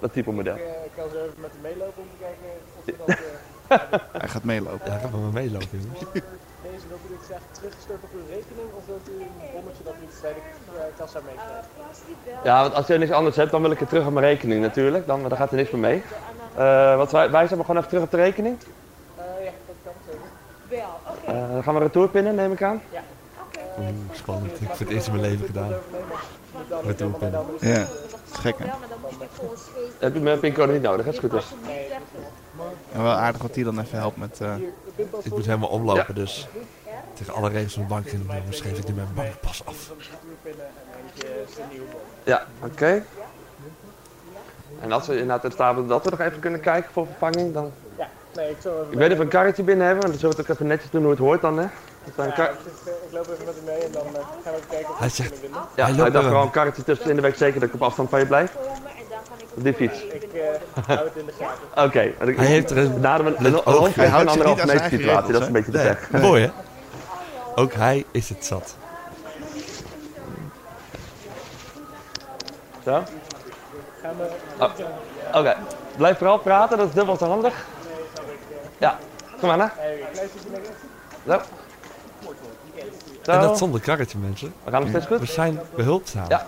Dat 0.00 0.12
type 0.12 0.30
model. 0.32 0.54
Ik 0.56 0.90
kan 0.96 1.04
zo 1.12 1.16
even 1.16 1.40
met 1.40 1.50
hem 1.52 1.60
meelopen 1.62 2.02
om 2.02 2.08
te 2.14 2.18
kijken 2.24 2.46
of 2.78 2.84
we 2.84 2.94
dat... 2.98 3.08
eh, 3.08 3.98
Hij 4.20 4.28
gaat 4.28 4.44
meelopen. 4.44 4.90
Ja, 4.92 4.98
gaan 4.98 5.10
we 5.10 5.16
maar 5.18 5.32
meelopen, 5.32 5.68
jongens. 5.82 6.00
Deze 6.62 6.86
wilt 6.88 7.00
u 7.06 7.08
dit 7.08 7.24
zeggen 7.28 7.46
teruggestort 7.52 8.02
op 8.02 8.08
uw 8.14 8.26
rekening 8.28 8.68
of 8.76 8.86
wilt 8.86 9.08
u 9.08 9.12
een 9.22 9.50
bonnetje 9.54 9.82
dat 9.84 9.94
u 9.94 10.06
bij 10.22 10.32
de 10.32 10.40
eh, 10.78 10.84
kassa 10.98 11.20
meekrijgt? 11.26 11.68
Ja, 12.44 12.62
want 12.62 12.74
als 12.74 12.86
je 12.86 12.98
niks 12.98 13.10
anders 13.10 13.36
hebt, 13.36 13.50
dan 13.50 13.62
wil 13.62 13.70
ik 13.70 13.78
het 13.78 13.88
terug 13.88 14.06
op 14.06 14.12
mijn 14.12 14.26
rekening 14.26 14.60
natuurlijk. 14.62 15.06
Dan, 15.06 15.22
dan 15.28 15.36
gaat 15.38 15.50
er 15.50 15.56
niks 15.56 15.70
meer 15.70 15.80
mee. 15.80 16.02
Eh 16.56 16.96
wat 16.96 17.12
wij, 17.12 17.30
wij 17.30 17.46
zijn 17.46 17.60
gewoon 17.60 17.76
even 17.76 17.88
terug 17.88 18.04
op 18.04 18.10
de 18.10 18.16
rekening. 18.16 18.58
Eh, 19.16 19.24
ja, 19.44 19.50
dat 19.66 19.76
kan 19.84 19.92
zeker. 20.06 20.20
wel. 20.68 21.12
Oké. 21.14 21.30
Eh, 21.46 21.52
dan 21.52 21.62
gaan 21.62 21.74
we 21.74 21.80
retourpinnen, 21.80 22.34
neem 22.34 22.52
ik 22.52 22.62
aan. 22.62 22.82
Oeh, 23.78 23.88
spannend. 24.12 24.60
Ik 24.60 24.68
heb 24.68 24.78
het 24.78 24.88
eerst 24.88 25.06
in 25.06 25.12
mijn 25.12 25.24
leven 25.30 25.46
gedaan. 25.46 25.72
Retourpinnen. 26.84 27.44
Ja. 27.60 27.86
Dat 28.30 28.38
is 28.38 28.44
gek, 28.44 28.58
hè? 28.58 28.64
Dan. 28.66 28.74
Heb 29.98 30.14
je 30.14 30.20
mijn 30.20 30.40
pincode 30.40 30.72
niet 30.72 30.82
nodig, 30.82 31.06
het 31.06 31.18
goed 31.18 31.32
is. 31.32 31.36
Alsjeblieft 31.36 31.78
even. 31.78 31.98
En 32.92 33.02
wel 33.02 33.12
aardig 33.12 33.42
wat 33.42 33.54
hij 33.54 33.64
dan 33.64 33.80
even 33.80 33.98
helpt 33.98 34.16
met... 34.16 34.40
eh, 34.40 34.54
Ik 35.22 35.30
moet 35.30 35.46
helemaal 35.46 35.68
omlopen, 35.68 36.14
dus 36.14 36.48
tegen 37.14 37.34
alle 37.34 37.48
regels 37.48 37.72
van 37.72 37.82
de 37.82 37.88
bank 37.88 38.06
in 38.06 38.30
schreef 38.48 38.78
ik 38.78 38.88
nu 38.88 38.94
mijn 38.94 39.08
bankpas 39.14 39.62
af. 39.64 39.92
Ja, 42.24 42.46
oké. 42.64 43.02
En 44.80 44.92
als 44.92 45.06
we 45.06 45.12
inderdaad 45.12 45.44
in 45.44 45.50
staat 45.50 45.66
hebben 45.66 45.86
dat 45.88 46.04
we 46.04 46.10
nog 46.10 46.20
even 46.20 46.40
kunnen 46.40 46.60
kijken 46.60 46.92
voor 46.92 47.06
vervanging, 47.06 47.52
dan... 47.54 47.72
Nee, 48.34 48.50
ik 48.50 48.56
zal 48.60 48.72
even... 48.80 48.92
Ik 48.92 48.98
weet 48.98 49.16
we 49.16 49.22
een 49.22 49.28
karretje 49.28 49.62
binnen 49.62 49.86
hebben, 49.86 50.02
want 50.02 50.20
dan 50.20 50.20
zullen 50.20 50.36
we 50.36 50.42
het 50.42 50.50
ook 50.50 50.56
even 50.56 50.66
netjes 50.70 50.90
doen 50.90 51.02
hoe 51.02 51.10
het 51.10 51.20
hoort 51.20 51.40
dan, 51.40 51.58
hè. 51.58 51.66
Dat 52.04 52.14
we 52.16 52.22
een 52.22 52.32
kar- 52.32 52.50
Ik 52.50 53.12
loop 53.12 53.28
even 53.28 53.44
met 53.44 53.54
hem 53.54 53.64
mee 53.64 53.78
en 53.84 53.92
dan 53.92 54.06
eh, 54.06 54.12
gaan 54.12 54.22
we 54.44 54.50
even 54.50 54.68
kijken 54.68 54.90
of 54.90 54.98
Hij 54.98 55.08
zegt, 55.08 55.28
kunnen 55.28 55.40
winnen. 55.50 55.60
Ja, 55.60 55.84
Hij 55.84 55.92
hij 55.92 56.02
loopt 56.02 56.12
dacht 56.12 56.24
er 56.24 56.30
gewoon 56.30 56.50
karretje 56.50 56.84
tussen 56.84 57.10
in 57.10 57.16
de 57.16 57.22
week 57.22 57.36
zeker 57.36 57.60
dat 57.60 57.68
ik 57.68 57.74
op 57.74 57.82
afstand 57.82 58.10
van 58.10 58.18
je 58.18 58.26
blijf. 58.26 58.52
Ik 58.52 58.58
Op 59.56 59.64
die 59.64 59.74
fiets. 59.74 60.02
Ik 60.02 60.22
eh, 60.32 60.40
hou 60.86 60.98
het 61.04 61.16
in 61.16 61.26
de 61.26 61.32
gaten. 61.40 61.84
Oké. 61.84 62.00
ik- 62.30 62.36
Hij 62.36 62.46
heeft 62.46 62.70
er 62.70 62.78
een- 62.78 63.00
Hij 63.02 63.10
houdt 63.10 63.90
zich 63.92 64.06
anderhalf 64.26 64.62
niet 64.62 64.70
aan 64.70 64.78
zijn 64.78 64.90
situatie. 64.90 65.32
Dat 65.32 65.40
is 65.40 65.46
een 65.46 65.52
beetje 65.52 65.70
te 65.72 65.76
Nee, 65.78 65.86
zeg. 65.86 66.10
mooi 66.10 66.42
hè? 66.42 66.50
Ook 67.54 67.72
hij 67.72 68.04
is 68.10 68.28
het 68.28 68.44
zat. 68.44 68.76
Zo? 72.84 73.02
Gaan 74.02 74.16
we... 74.18 74.28
Oh. 74.58 75.38
Oké. 75.38 75.56
Blijf 75.96 76.18
vooral 76.18 76.38
praten, 76.38 76.78
dat 76.78 76.88
is 76.88 76.94
dubbel 76.94 77.16
zo 77.16 77.26
handig. 77.26 77.54
Ja. 78.78 78.98
Kom 79.40 79.48
maar, 79.48 79.56
naar 79.58 79.72
rechts. 80.14 80.30
Zo. 81.26 81.40
Zo. 83.22 83.30
En 83.30 83.40
dat 83.40 83.58
zonder 83.58 83.80
karretje 83.80 84.18
mensen. 84.18 84.54
We 84.64 84.70
gaan 84.70 84.80
nog 84.80 84.90
steeds 84.90 85.08
We 85.08 85.26
zijn 85.26 85.60
behulpzaam. 85.74 86.28
Ja. 86.28 86.46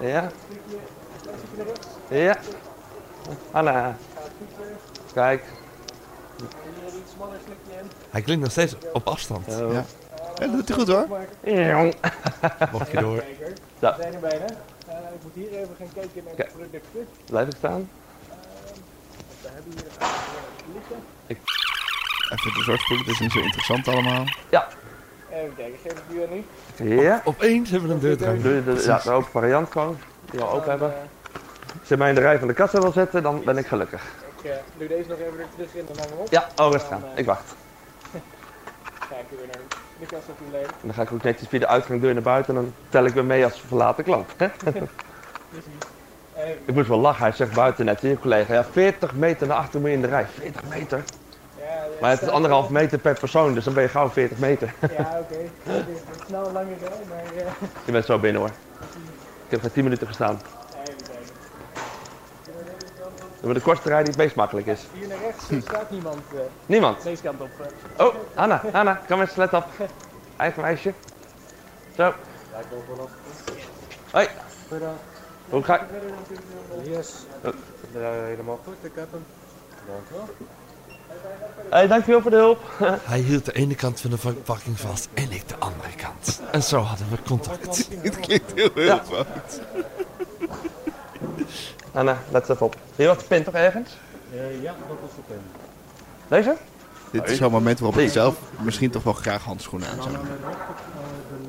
Ja. 0.00 0.30
Ja. 2.08 2.36
Anna. 3.50 3.96
Kijk. 5.12 5.44
Hij 8.10 8.22
klinkt 8.22 8.42
nog 8.42 8.50
steeds 8.52 8.74
op 8.92 9.06
afstand. 9.06 9.46
Ja. 9.46 9.84
Ja, 10.38 10.46
dat 10.46 10.52
doet 10.52 10.68
hij 10.68 10.76
goed 10.76 10.88
hoor. 10.88 11.06
Jong. 11.44 11.94
Mocht 12.72 12.90
je 12.90 13.00
door. 13.00 13.16
We 13.78 13.94
zijn 13.98 14.14
er 14.14 14.20
bijna. 14.20 14.44
Eh, 14.44 14.94
ik 15.14 15.22
moet 15.22 15.34
hier 15.34 15.52
even 15.52 15.76
gaan 15.78 15.92
kijken 15.94 16.22
naar 16.24 16.36
de 16.36 16.48
producten. 16.56 17.08
Blijf 17.26 17.48
ik 17.48 17.54
staan? 17.56 17.88
We 19.42 19.48
hebben 19.54 19.72
hier 19.72 19.84
een 19.84 20.02
aantal 20.02 20.98
klikken. 21.26 21.46
Even 22.30 22.52
de 22.54 22.62
zorgspoelen, 22.62 23.04
het 23.04 23.14
is 23.14 23.20
niet 23.20 23.32
zo 23.32 23.38
interessant 23.40 23.88
allemaal. 23.88 24.24
Even 25.32 25.54
kijken, 25.56 25.78
geef 25.82 25.92
ik 25.92 26.02
die 26.08 26.22
aan 26.22 26.44
nu. 26.88 27.00
Ja. 27.02 27.20
Opeens 27.24 27.70
hebben 27.70 27.88
we 27.88 27.94
een 27.94 28.00
deurdrang. 28.00 28.42
Doe 28.42 28.54
je 28.54 28.64
de, 28.64 28.82
ja, 28.86 29.00
de 29.04 29.10
open 29.10 29.30
variant 29.30 29.70
gewoon. 29.70 29.98
Die 30.30 30.40
we 30.40 30.46
al 30.46 30.52
open 30.52 30.70
hebben. 30.70 30.92
Als 31.80 31.88
je 31.88 31.96
mij 31.96 32.08
in 32.08 32.14
de 32.14 32.20
rij 32.20 32.38
van 32.38 32.48
de 32.48 32.54
kassa 32.54 32.80
wil 32.80 32.92
zetten, 32.92 33.22
dan 33.22 33.42
ben 33.44 33.56
ik 33.56 33.66
gelukkig. 33.66 34.02
Ik 34.38 34.50
eh, 34.50 34.56
doe 34.76 34.88
deze 34.88 35.08
nog 35.08 35.18
even 35.18 35.38
er 35.38 35.46
terug 35.54 35.74
in 35.74 35.80
en 35.80 35.94
dan 35.94 36.06
weer 36.08 36.18
op. 36.18 36.30
Ja, 36.30 36.48
oh 36.56 36.70
rustig 36.70 36.90
aan. 36.90 37.02
Ik 37.14 37.26
wacht. 37.26 37.54
Ga 38.98 39.14
ik 39.16 39.38
weer 39.38 39.46
naar 39.46 39.60
de 40.00 40.06
kassa 40.06 40.32
toe 40.38 40.46
leiden. 40.50 40.72
En 40.72 40.78
dan 40.82 40.94
ga 40.94 41.02
ik 41.02 41.12
ook 41.12 41.22
netjes 41.22 41.48
via 41.48 41.58
de 41.58 41.66
uitgangdeur 41.66 42.12
naar 42.14 42.22
buiten 42.22 42.56
en 42.56 42.62
dan 42.62 42.72
tel 42.88 43.04
ik 43.04 43.14
weer 43.14 43.24
mee 43.24 43.44
als 43.44 43.60
verlaten 43.66 44.04
klant. 44.04 44.30
hè? 44.36 44.48
Precies. 44.58 45.72
Even 46.36 46.58
Ik 46.64 46.74
moet 46.74 46.86
wel 46.86 46.98
lachen, 46.98 47.22
hij 47.22 47.32
zegt 47.32 47.54
buiten 47.54 47.84
net, 47.84 48.00
je 48.00 48.18
collega, 48.18 48.54
ja 48.54 48.64
40 48.64 49.14
meter 49.14 49.46
naar 49.46 49.56
achter 49.56 49.80
moet 49.80 49.88
je 49.88 49.94
in 49.94 50.02
de 50.02 50.08
rij. 50.08 50.26
40 50.26 50.62
meter? 50.68 51.02
Maar 52.00 52.10
het 52.10 52.22
is 52.22 52.28
anderhalf 52.28 52.68
meter 52.68 52.98
per 52.98 53.14
persoon, 53.14 53.54
dus 53.54 53.64
dan 53.64 53.74
ben 53.74 53.82
je 53.82 53.88
gauw 53.88 54.10
40 54.10 54.38
meter. 54.38 54.74
Ja, 54.80 55.18
oké. 55.20 55.38
Het 55.62 55.86
is 55.88 56.26
snel 56.26 56.46
een 56.46 56.52
lange 56.52 56.74
rij, 56.80 56.98
maar 57.08 57.24
eh, 57.46 57.52
Je 57.84 57.92
bent 57.92 58.04
zo 58.04 58.18
binnen 58.18 58.40
hoor. 58.40 58.50
Ik 59.44 59.50
heb 59.50 59.62
maar 59.62 59.70
10 59.72 59.82
minuten 59.84 60.06
gestaan. 60.06 60.40
hebben 63.34 63.54
de 63.54 63.60
kortste 63.60 63.88
rij 63.88 63.98
die 63.98 64.08
het 64.08 64.16
meest 64.16 64.34
makkelijk 64.36 64.66
is. 64.66 64.86
Hier 64.92 65.08
naar 65.08 65.18
rechts 65.18 65.44
staat 65.66 65.90
niemand 65.90 66.20
eh, 66.34 66.40
Niemand. 66.66 67.02
deze 67.02 67.22
kant 67.22 67.40
op. 67.40 67.48
eh. 67.96 68.06
Oh, 68.06 68.14
Anna, 68.34 68.62
Anna, 68.72 69.00
kom 69.08 69.20
eens, 69.20 69.34
let 69.34 69.52
op. 69.52 69.64
Eigen 70.36 70.62
meisje. 70.62 70.92
Zo. 71.96 72.12
Hoi. 74.10 74.28
Hoe 75.48 75.62
ga 75.62 75.74
je? 76.82 76.90
Yes. 76.90 77.14
helemaal 77.92 78.60
goed, 78.64 78.76
ik 78.80 78.92
heb 78.94 79.08
hem. 79.10 79.24
Hey, 81.70 81.86
dankjewel 81.86 82.20
voor 82.20 82.30
de 82.30 82.36
hulp. 82.36 82.60
Hij 83.02 83.18
hield 83.18 83.44
de 83.44 83.52
ene 83.52 83.74
kant 83.74 84.00
van 84.00 84.10
de 84.10 84.18
verpakking 84.18 84.80
vast 84.80 85.08
en 85.14 85.30
ik 85.32 85.48
de 85.48 85.54
andere 85.58 85.88
kant. 85.96 86.40
En 86.52 86.62
zo 86.62 86.78
hadden 86.80 87.06
we 87.10 87.16
contact. 87.26 87.88
Het 88.02 88.20
klinkt 88.20 88.52
heel 88.54 88.70
heel 88.74 88.84
Ja. 88.84 89.02
fout. 89.04 89.60
Anna, 91.92 92.18
let 92.30 92.48
even 92.48 92.66
op. 92.66 92.76
Hier 92.96 93.06
wat 93.06 93.18
de 93.20 93.24
pin 93.26 93.44
toch 93.44 93.54
ergens? 93.54 93.96
ja, 94.62 94.74
dat 94.88 94.96
is 95.10 95.16
oké. 95.18 95.34
Deze? 96.28 96.56
Dit 97.10 97.30
is 97.30 97.38
zo'n 97.38 97.50
moment 97.50 97.78
waarop 97.80 97.98
ik 98.00 98.10
zelf 98.10 98.36
misschien 98.60 98.90
toch 98.90 99.02
wel 99.02 99.12
graag 99.12 99.42
handschoenen 99.44 99.88
aan 99.88 100.02
zou 100.02 100.14
doen. 100.14 100.26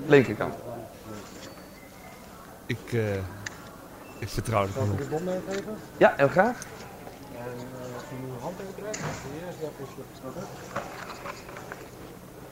Linkerkant. 0.05 0.53
Ik, 2.65 2.77
eh, 2.93 3.13
ik 4.19 4.29
vertrouw 4.29 4.61
het 4.61 4.71
Zal 4.73 4.83
ik 4.83 4.89
nog. 4.89 4.97
de 4.99 5.05
bom 5.05 5.27
even? 5.27 5.63
Ja, 5.97 6.13
heel 6.17 6.27
graag. 6.27 6.57
En 7.39 7.45
uh, 7.45 7.93
als 7.95 8.03
je 8.09 8.15
nu 8.21 8.27
je 8.27 8.39
hand 8.41 8.59
even 8.59 8.75
trekt, 8.81 8.97
hier 8.97 9.47
is 9.49 9.55
dat 9.61 9.71
is 9.83 9.89
het 9.97 10.33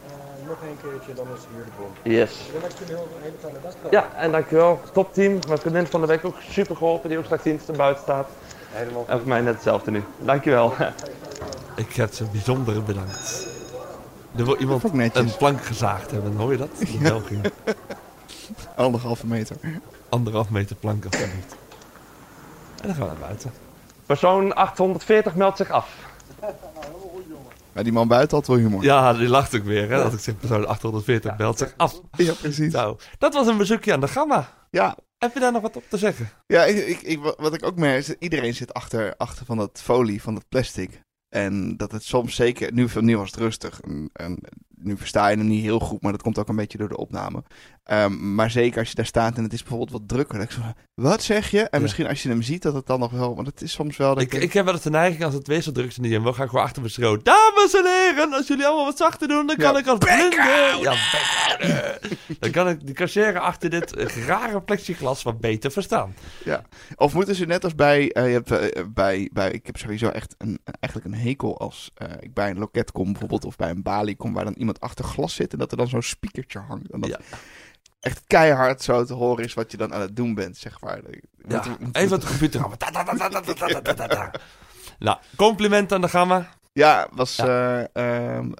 Uh, 0.07 0.47
nog 0.47 0.57
een 0.61 0.77
keertje, 0.81 1.13
dan 1.13 1.27
is 1.35 1.41
hier 1.53 1.63
de 1.63 1.71
bom. 1.77 1.91
Yes. 2.13 2.31
Je 2.45 2.53
een 2.55 2.87
heel- 2.87 3.07
een 3.15 3.21
hele 3.21 3.35
fijne 3.39 3.57
dag. 3.63 3.73
Ja, 3.91 4.13
en 4.15 4.31
dankjewel. 4.31 4.79
Topteam. 4.93 5.39
Mijn 5.47 5.59
vriendin 5.59 5.87
van 5.87 6.01
de 6.01 6.07
week 6.07 6.25
ook 6.25 6.35
super 6.49 6.75
geholpen, 6.75 7.09
die 7.09 7.17
ook 7.17 7.23
straks 7.23 7.43
dienst 7.43 7.69
en 7.69 7.77
buiten 7.77 8.03
staat. 8.03 8.27
Helemaal 8.71 9.05
En 9.07 9.17
voor 9.19 9.27
mij 9.27 9.41
net 9.41 9.53
hetzelfde 9.53 9.91
nu. 9.91 10.03
Dankjewel. 10.19 10.73
Ik 11.75 11.93
heb 11.93 12.13
ze 12.13 12.23
bijzonder 12.25 12.83
bedankt. 12.83 13.47
Er 14.35 14.45
wil 14.45 14.57
iemand 14.57 14.83
een 15.13 15.35
plank 15.37 15.61
gezaagd 15.65 16.11
hebben, 16.11 16.35
hoor 16.35 16.51
je 16.51 16.57
dat? 16.57 16.69
In 16.79 16.99
België. 17.03 17.41
Anderhalve 18.75 19.27
meter. 19.27 19.55
Anderhalf 20.09 20.49
meter 20.49 20.75
plank 20.75 21.05
alsjeblieft. 21.05 21.55
En 22.81 22.87
dan 22.87 22.95
gaan 22.95 23.03
we 23.05 23.11
naar 23.11 23.27
buiten. 23.27 23.51
Persoon 24.07 24.55
840 24.55 25.35
meldt 25.35 25.57
zich 25.57 25.69
af. 25.69 25.95
Maar 27.73 27.83
die 27.83 27.93
man 27.93 28.07
buiten 28.07 28.37
had 28.37 28.47
wel 28.47 28.57
humor. 28.57 28.83
Ja, 28.83 29.13
die 29.13 29.27
lacht 29.27 29.55
ook 29.55 29.63
weer, 29.63 29.89
hè? 29.89 29.97
Dat 30.03 30.13
ik 30.13 30.19
zeg 30.19 30.37
persoon 30.37 30.67
840 30.67 31.35
belt 31.35 31.57
zich 31.57 31.73
af. 31.77 32.01
Ja, 32.17 32.33
precies. 32.33 32.71
Zo, 32.73 32.97
dat 33.17 33.33
was 33.33 33.47
een 33.47 33.57
bezoekje 33.57 33.93
aan 33.93 33.99
de 33.99 34.07
Gamma. 34.07 34.49
Ja, 34.71 34.97
Heb 35.17 35.33
je 35.33 35.39
daar 35.39 35.51
nog 35.51 35.61
wat 35.61 35.75
op 35.75 35.83
te 35.89 35.97
zeggen? 35.97 36.29
ja 36.47 36.63
ik, 36.65 36.87
ik, 36.87 37.01
ik- 37.01 37.33
wat 37.37 37.53
ik 37.53 37.65
ook 37.65 37.75
merk 37.75 37.97
is 37.97 38.05
dat 38.07 38.15
iedereen 38.19 38.53
zit 38.53 38.73
achter, 38.73 39.13
achter 39.17 39.45
van 39.45 39.57
dat 39.57 39.79
folie, 39.83 40.21
van 40.21 40.33
dat 40.33 40.45
plastic. 40.49 41.01
En 41.29 41.77
dat 41.77 41.91
het 41.91 42.03
soms 42.03 42.35
zeker, 42.35 42.73
nu, 42.73 42.87
nu 42.99 43.17
was 43.17 43.31
het 43.31 43.39
rustig. 43.39 43.81
En, 43.81 44.09
en 44.13 44.37
nu 44.79 44.97
versta 44.97 45.27
je 45.27 45.37
hem 45.37 45.47
niet 45.47 45.63
heel 45.63 45.79
goed, 45.79 46.01
maar 46.01 46.11
dat 46.11 46.21
komt 46.21 46.37
ook 46.37 46.47
een 46.47 46.55
beetje 46.55 46.77
door 46.77 46.89
de 46.89 46.97
opname. 46.97 47.43
Ehm, 47.83 48.35
maar 48.35 48.51
zeker 48.51 48.79
als 48.79 48.89
je 48.89 48.95
daar 48.95 49.05
staat 49.05 49.37
en 49.37 49.43
het 49.43 49.53
is 49.53 49.59
bijvoorbeeld 49.59 49.91
wat 49.91 50.07
drukker. 50.07 50.35
Dan 50.35 50.43
ik 50.43 50.51
zo, 50.51 50.61
wat 50.93 51.23
zeg 51.23 51.51
je? 51.51 51.59
En 51.61 51.67
Ja. 51.71 51.79
misschien 51.79 52.07
als 52.07 52.23
je 52.23 52.29
hem 52.29 52.41
ziet, 52.41 52.61
dat 52.61 52.73
het 52.73 52.85
dan 52.85 52.99
nog 52.99 53.11
wel... 53.11 53.35
Want 53.35 53.47
het 53.47 53.61
is 53.61 53.71
soms 53.71 53.97
wel... 53.97 54.13
Dat 54.13 54.23
Ik, 54.23 54.33
ik 54.33 54.53
heb 54.53 54.65
wel 54.65 54.73
eens 54.73 54.83
de 54.83 54.89
neiging 54.89 55.23
als 55.23 55.33
het 55.33 55.47
weer 55.47 55.61
zo 55.61 55.71
druk 55.71 55.87
is 55.87 55.97
in 55.97 56.03
de 56.03 56.09
gym, 56.09 56.33
ga 56.33 56.43
ik 56.43 56.49
gewoon 56.49 56.65
achter 56.65 56.81
me 56.81 56.89
schreeuwen. 56.89 57.19
Dames 57.23 57.73
en 57.75 57.85
heren, 57.85 58.33
als 58.33 58.47
jullie 58.47 58.65
allemaal 58.65 58.85
wat 58.85 58.97
zachter 58.97 59.27
doen, 59.27 59.47
dan 59.47 59.55
kan 59.55 59.73
Ja, 59.73 59.79
ik 59.79 59.87
als 59.87 59.97
blinde... 59.97 60.35
Ja, 60.81 60.93
houden. 60.93 61.99
Dan 62.39 62.51
kan 62.51 62.69
ik 62.69 62.87
de 62.87 62.93
cashier 62.93 63.39
achter 63.39 63.69
dit 63.69 63.95
eh, 63.95 64.25
rare 64.25 64.61
plexiglas 64.61 65.23
wat 65.23 65.39
beter 65.39 65.71
verstaan. 65.71 66.13
Of 66.95 67.13
moeten 67.13 67.35
ze 67.35 67.45
net 67.45 67.63
als 67.63 67.75
bij, 67.75 68.11
eh, 68.11 68.25
je 68.25 68.31
hebt, 68.31 68.51
eh, 68.51 68.83
bij, 68.93 69.29
bij... 69.33 69.51
Ik 69.51 69.65
heb 69.65 69.77
sowieso 69.77 70.07
echt 70.09 70.35
een, 70.37 70.59
eigenlijk 70.79 71.13
een 71.15 71.21
hekel 71.21 71.59
als 71.59 71.91
eh, 71.95 72.07
ik 72.19 72.33
bij 72.33 72.49
een 72.49 72.59
loket 72.59 72.91
kom 72.91 73.11
bijvoorbeeld... 73.11 73.45
Of 73.45 73.55
bij 73.55 73.69
een 73.69 73.83
balie 73.83 74.15
kom 74.15 74.33
waar 74.33 74.43
dan 74.43 74.53
iemand 74.53 74.66
iemand 74.67 74.81
achter 74.81 75.05
glas 75.05 75.33
zit 75.33 75.53
en 75.53 75.59
dat 75.59 75.71
er 75.71 75.77
dan 75.77 75.87
zo'n 75.87 76.01
speakertje 76.01 76.59
hangt. 76.59 76.91
En 76.91 76.99
dat 76.99 77.19
echt 77.99 78.21
keihard 78.27 78.81
zo 78.81 79.05
te 79.05 79.13
horen 79.13 79.43
is 79.43 79.53
wat 79.53 79.71
je 79.71 79.77
dan 79.77 79.93
aan 79.93 80.01
het 80.01 80.15
doen 80.15 80.33
bent, 80.33 80.57
zeg 80.57 80.81
maar. 80.81 80.99
Ja. 81.47 81.63
Even 81.91 82.09
wat 82.09 82.21
de 82.21 82.27
computer. 82.27 82.65
Nou, 84.99 85.17
compliment 85.35 85.91
aan 85.91 86.01
de 86.01 86.09
gamma. 86.09 86.49
Ja, 86.73 87.07
was 87.11 87.35
ja. 87.35 87.87
Eh, 87.93 88.35
ehm, 88.37 88.51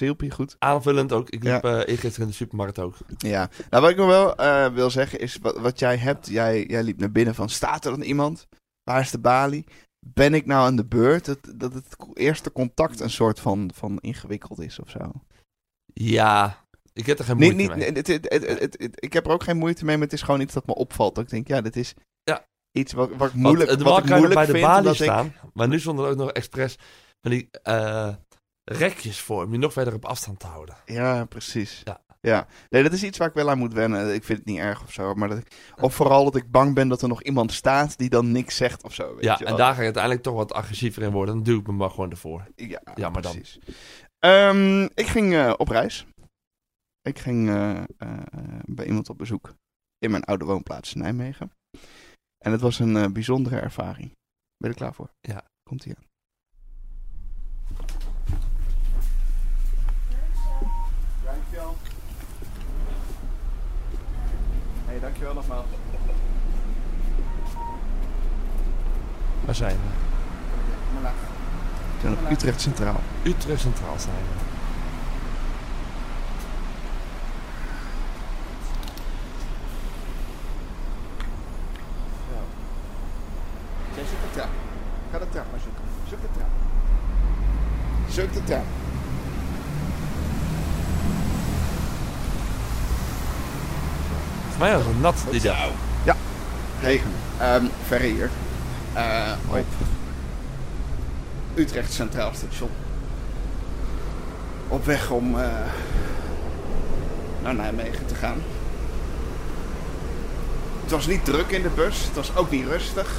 eh, 0.00 0.30
goed. 0.30 0.56
Aanvullend 0.58 1.12
ook. 1.12 1.30
Ik 1.30 1.42
liep 1.42 1.62
ja. 1.62 1.84
Eh, 1.84 2.04
in 2.18 2.26
de 2.26 2.32
supermarkt 2.32 2.78
ook. 2.78 2.94
Ja. 3.18 3.48
Nou, 3.70 3.82
wat 3.82 3.90
ik 3.90 3.96
nog 3.96 4.06
wel 4.06 4.34
wil 4.72 4.90
zeggen 4.90 5.20
is, 5.20 5.38
wat, 5.40 5.78
jij 5.78 5.96
hebt, 5.96 6.28
jij, 6.28 6.64
jij 6.66 6.82
liep 6.82 6.98
naar 6.98 7.12
binnen 7.12 7.34
van, 7.34 7.48
staat 7.48 7.84
er 7.84 7.90
dan 7.90 8.02
iemand? 8.02 8.46
Waar 8.82 9.00
is 9.00 9.10
de 9.10 9.18
balie? 9.18 9.64
Ben 10.06 10.34
ik 10.34 10.46
nou 10.46 10.66
aan 10.66 10.76
de 10.76 10.86
beurt? 10.86 11.24
Dat, 11.24 11.38
dat 11.54 11.74
het 11.74 11.96
eerste 12.14 12.52
contact 12.52 13.00
een 13.00 13.10
soort 13.10 13.40
van, 13.40 13.70
van 13.74 13.98
ingewikkeld 14.00 14.60
is 14.60 14.78
of 14.78 14.90
zo. 14.90 15.12
Ja, 16.00 16.64
ik 16.92 17.06
heb 17.06 17.18
er 17.18 17.24
geen 17.24 17.36
moeite 17.36 17.54
niet, 17.54 17.76
mee. 17.76 17.92
het, 17.92 18.06
het, 18.06 18.78
ik 18.94 19.12
heb 19.12 19.26
er 19.26 19.32
ook 19.32 19.42
geen 19.42 19.56
moeite 19.56 19.84
mee, 19.84 19.96
maar 19.96 20.04
het 20.04 20.14
is 20.14 20.22
gewoon 20.22 20.40
iets 20.40 20.54
dat 20.54 20.66
me 20.66 20.74
opvalt. 20.74 21.14
Dat 21.14 21.24
ik 21.24 21.30
denk, 21.30 21.48
ja, 21.48 21.60
dit 21.60 21.76
is 21.76 21.94
Ja. 22.24 22.44
iets 22.72 22.92
wat, 22.92 23.10
wat 23.16 23.32
moeilijk, 23.32 23.70
wat 23.80 23.98
ik 23.98 24.04
er 24.10 24.16
moeilijk 24.16 24.34
bij 24.34 24.46
de 24.46 24.60
balie 24.66 24.90
ik- 24.90 24.94
staan, 24.96 25.34
maar 25.52 25.68
nu 25.68 25.78
zonder 25.78 26.08
ook 26.08 26.16
nog 26.16 26.30
expres 26.32 26.76
van 27.20 27.30
die 27.30 27.48
eh, 27.62 28.14
rekjes 28.64 29.20
voor 29.20 29.44
om 29.44 29.52
je 29.52 29.58
nog 29.58 29.72
verder 29.72 29.94
op 29.94 30.04
afstand 30.04 30.38
te 30.40 30.46
houden. 30.46 30.76
Ja, 30.84 31.24
precies. 31.24 31.80
Ja. 31.84 32.00
Ja. 32.20 32.46
Nee, 32.68 32.82
dat 32.82 32.92
is 32.92 33.02
iets 33.02 33.18
waar 33.18 33.28
ik 33.28 33.34
wel 33.34 33.50
aan 33.50 33.58
moet 33.58 33.72
wennen. 33.72 34.14
Ik 34.14 34.24
vind 34.24 34.38
het 34.38 34.46
niet 34.48 34.58
erg 34.58 34.82
of 34.82 34.92
zo. 34.92 35.14
Maar 35.14 35.28
dat 35.28 35.38
ik, 35.38 35.46
of 35.80 35.94
vooral 35.94 36.24
dat 36.24 36.36
ik 36.36 36.50
bang 36.50 36.74
ben 36.74 36.88
dat 36.88 37.02
er 37.02 37.08
nog 37.08 37.22
iemand 37.22 37.52
staat 37.52 37.98
die 37.98 38.08
dan 38.08 38.32
niks 38.32 38.56
zegt 38.56 38.82
of 38.84 38.94
zo. 38.94 39.14
Weet 39.14 39.24
ja, 39.24 39.36
je 39.38 39.44
en 39.44 39.56
daar 39.56 39.72
ga 39.72 39.78
ik 39.78 39.84
uiteindelijk 39.84 40.22
toch 40.22 40.34
wat 40.34 40.52
agressiever 40.52 41.02
in 41.02 41.10
worden. 41.10 41.34
Dan 41.34 41.44
duw 41.44 41.58
ik 41.60 41.66
me 41.66 41.72
maar 41.72 41.90
gewoon 41.90 42.10
ervoor. 42.10 42.46
Ja, 42.56 42.80
Ja, 42.94 43.08
maar 43.08 43.22
dan. 43.22 43.42
Ehm, 44.18 44.82
ik 44.82 45.06
ging 45.06 45.34
eh, 45.34 45.54
op 45.56 45.68
reis. 45.68 46.06
Ik 47.02 47.18
ging 47.18 47.48
eh, 47.48 47.82
eh, 47.98 48.18
bij 48.64 48.86
iemand 48.86 49.08
op 49.08 49.18
bezoek 49.18 49.54
in 49.98 50.10
mijn 50.10 50.24
oude 50.24 50.44
woonplaats 50.44 50.94
in 50.94 51.00
Nijmegen. 51.00 51.50
En 52.38 52.52
het 52.52 52.60
was 52.60 52.78
een 52.78 52.96
eh, 52.96 53.06
bijzondere 53.06 53.60
ervaring. 53.60 54.08
Ben 54.56 54.68
je 54.68 54.68
er 54.68 54.74
klaar 54.74 54.94
voor? 54.94 55.10
Ja. 55.20 55.44
Komt 55.62 55.84
ie 55.84 55.94
aan. 55.96 56.06
Dankjewel. 61.24 61.76
Hey, 64.84 65.00
dankjewel 65.00 65.34
nogmaals. 65.34 65.66
Waar 69.44 69.54
zijn 69.54 69.76
we? 69.76 71.37
Zijn 72.00 72.12
op 72.12 72.30
Utrecht 72.30 72.60
Centraal. 72.60 73.00
Utrecht 73.22 73.60
Centraal 73.60 73.98
zijn 73.98 74.14
we. 74.14 74.46
Zoekt 83.94 84.22
de 84.22 84.30
trap. 84.32 84.48
Ga 85.12 85.18
de 85.18 85.28
trap 85.30 85.46
maar 85.50 85.60
zoeken. 85.60 85.84
Zoek 86.08 86.20
de 86.20 86.28
trap. 86.36 86.48
Zoek 88.08 88.32
de 88.32 88.44
trap. 88.44 88.64
Volgens 94.38 94.58
mij 94.58 94.72
was 94.76 94.84
het 94.86 95.00
nat 95.00 95.24
die 95.30 95.40
dag. 95.40 95.70
Hey, 96.80 97.02
ehm 97.38 97.64
Ferry 97.86 98.10
hier. 98.10 98.30
Eh, 98.92 99.32
op 99.48 99.64
Utrecht 101.58 101.92
Centraal 101.92 102.34
Station. 102.34 102.70
Op 104.68 104.84
weg 104.84 105.10
om 105.10 105.38
eh, 105.38 105.50
naar 107.42 107.54
Nijmegen 107.54 108.06
te 108.06 108.14
gaan. 108.14 108.42
Het 110.82 110.90
was 110.90 111.06
niet 111.06 111.24
druk 111.24 111.50
in 111.50 111.62
de 111.62 111.70
bus, 111.70 112.04
het 112.04 112.14
was 112.14 112.36
ook 112.36 112.50
niet 112.50 112.66
rustig. 112.66 113.16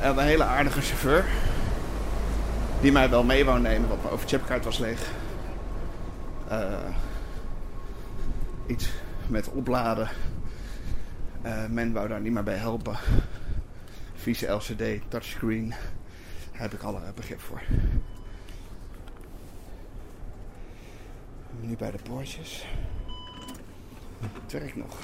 En 0.00 0.10
een 0.10 0.24
hele 0.24 0.44
aardige 0.44 0.80
chauffeur. 0.80 1.24
Die 2.80 2.92
mij 2.92 3.10
wel 3.10 3.24
mee 3.24 3.44
wou 3.44 3.60
nemen, 3.60 3.88
want 3.88 4.02
mijn 4.02 4.14
overchipkaart 4.14 4.64
was 4.64 4.78
leeg. 4.78 5.10
Eh, 6.48 6.88
iets 8.66 8.88
met 9.26 9.48
opladen. 9.48 10.08
Eh, 11.42 11.66
men 11.68 11.92
wou 11.92 12.08
daar 12.08 12.20
niet 12.20 12.32
meer 12.32 12.42
bij 12.42 12.56
helpen. 12.56 12.96
Vieze 14.14 14.46
LCD, 14.46 14.82
touchscreen. 15.08 15.74
Daar 16.62 16.70
heb 16.70 16.80
ik 16.80 16.86
alle 16.86 17.12
begrip 17.14 17.40
voor. 17.40 17.62
Nu 21.60 21.76
bij 21.76 21.90
de 21.90 21.98
poortjes. 22.02 22.66
Het 24.20 24.52
werkt 24.52 24.76
nog. 24.76 24.98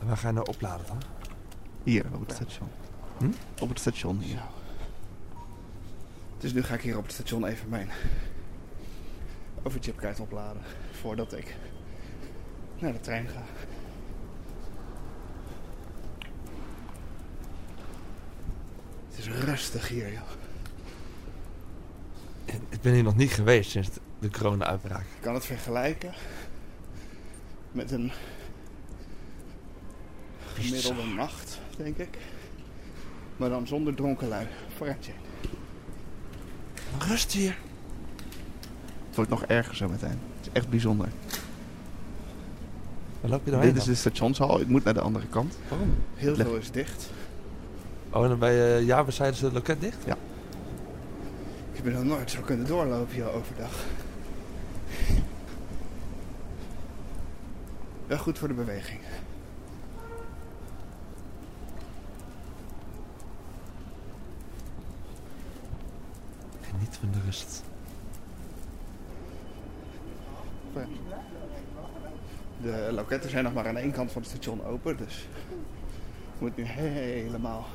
En 0.00 0.06
waar 0.06 0.16
ga 0.16 0.28
je 0.28 0.34
nou 0.34 0.46
opladen 0.46 0.86
dan? 0.86 1.02
Hier, 1.82 2.04
op 2.14 2.20
het 2.20 2.32
station. 2.32 2.68
Hm? 3.18 3.30
Op 3.60 3.68
het 3.68 3.78
station 3.78 4.18
hier. 4.18 4.42
Dus 6.38 6.52
nu 6.52 6.62
ga 6.62 6.74
ik 6.74 6.82
hier 6.82 6.96
op 6.96 7.04
het 7.04 7.12
station 7.12 7.44
even 7.44 7.68
mijn 7.68 7.90
overchipkaart 9.62 10.20
opladen. 10.20 10.62
Voordat 10.90 11.32
ik 11.32 11.56
naar 12.78 12.92
de 12.92 13.00
trein 13.00 13.28
ga. 13.28 13.42
Het 19.14 19.26
is 19.26 19.44
rustig 19.44 19.88
hier, 19.88 20.12
joh. 20.12 20.20
Ik 22.68 22.80
ben 22.80 22.92
hier 22.92 23.02
nog 23.02 23.16
niet 23.16 23.32
geweest 23.32 23.70
sinds 23.70 23.88
de 24.18 24.30
corona-uitbraak. 24.30 25.00
Ik 25.00 25.20
kan 25.20 25.34
het 25.34 25.44
vergelijken 25.44 26.12
met 27.72 27.90
een 27.90 28.12
gemiddelde 30.54 31.04
nacht, 31.04 31.60
denk 31.76 31.96
ik. 31.96 32.18
Maar 33.36 33.48
dan 33.48 33.66
zonder 33.66 33.94
dronken 33.94 34.28
lui. 34.28 34.46
Vooruitje. 34.76 35.12
Rust 36.98 37.32
hier. 37.32 37.56
Het 39.06 39.16
wordt 39.16 39.30
nog 39.30 39.44
erger 39.44 39.76
zo 39.76 39.88
meteen. 39.88 40.08
Het 40.36 40.46
is 40.46 40.48
echt 40.52 40.68
bijzonder. 40.68 41.08
Waar 43.20 43.30
loop 43.30 43.44
je 43.44 43.50
doorheen 43.50 43.68
Dit 43.68 43.78
is 43.78 43.84
dan? 43.84 43.94
de 43.94 44.00
stationshal. 44.00 44.60
Ik 44.60 44.68
moet 44.68 44.84
naar 44.84 44.94
de 44.94 45.00
andere 45.00 45.26
kant. 45.26 45.58
Waarom? 45.68 45.94
Heel 46.14 46.34
veel 46.34 46.56
is 46.56 46.70
dicht. 46.70 47.10
Oh, 48.14 48.22
en 48.22 48.28
dan 48.28 48.38
bij 48.38 48.54
uh, 48.54 48.86
ja, 48.86 49.04
we 49.04 49.10
zeiden 49.10 49.38
ze 49.38 49.44
het 49.44 49.54
loket 49.54 49.80
dicht? 49.80 50.06
Ik 51.72 51.82
heb 51.82 51.92
nog 51.92 52.04
nooit 52.04 52.30
zo 52.30 52.40
kunnen 52.40 52.66
doorlopen 52.66 53.14
hier 53.14 53.32
overdag. 53.32 53.84
Wel 58.06 58.18
goed 58.18 58.38
voor 58.38 58.48
de 58.48 58.54
beweging. 58.54 59.00
Geniet 66.60 66.96
van 67.00 67.08
de 67.12 67.18
rust. 67.24 67.62
De 72.62 72.88
loketten 72.92 73.30
zijn 73.30 73.44
nog 73.44 73.52
maar 73.52 73.68
aan 73.68 73.76
één 73.76 73.92
kant 73.92 74.12
van 74.12 74.22
het 74.22 74.30
station 74.30 74.64
open, 74.64 74.96
dus 74.96 75.28
ik 76.34 76.40
moet 76.40 76.56
nu 76.56 76.64
helemaal 76.64 77.66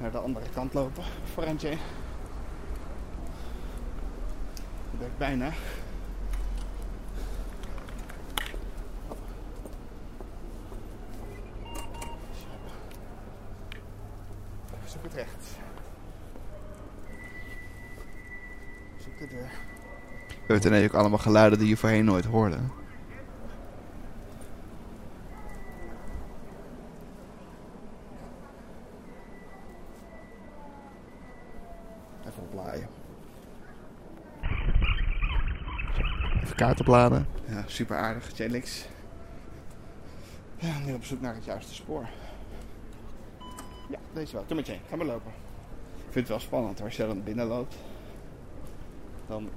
naar 0.00 0.10
de 0.10 0.18
andere 0.18 0.46
kant 0.54 0.74
lopen 0.74 1.04
voor 1.32 1.42
eentje. 1.42 1.68
Daar 1.68 1.78
ben 4.98 5.06
ik 5.06 5.18
bijna. 5.18 5.52
Zoek 14.84 15.02
het 15.02 15.14
recht. 15.14 15.46
Zoek 18.96 19.18
de 19.18 19.26
deur. 19.26 19.50
We 20.46 20.58
hebben 20.58 20.84
ook 20.84 20.94
allemaal 20.94 21.18
geluiden 21.18 21.58
die 21.58 21.68
je 21.68 21.76
voorheen 21.76 22.04
nooit 22.04 22.24
hoorde. 22.24 22.58
Ja, 37.48 37.64
super 37.66 37.96
aardig. 37.96 38.30
Chelix. 38.34 38.86
Ja, 40.56 40.78
nu 40.78 40.94
op 40.94 41.04
zoek 41.04 41.20
naar 41.20 41.34
het 41.34 41.44
juiste 41.44 41.74
spoor. 41.74 42.08
Ja, 43.88 43.98
deze 44.12 44.32
wel. 44.32 44.44
Kom 44.46 44.56
met 44.56 44.66
je. 44.66 44.76
Ga 44.88 44.96
maar 44.96 45.06
lopen. 45.06 45.32
Ik 45.96 46.12
vind 46.12 46.14
het 46.14 46.28
wel 46.28 46.38
spannend. 46.38 46.82
Als 46.82 46.96
je 46.96 47.06
dan 47.06 47.22
binnen 47.22 47.46
loopt, 47.46 47.76
dan 49.26 49.48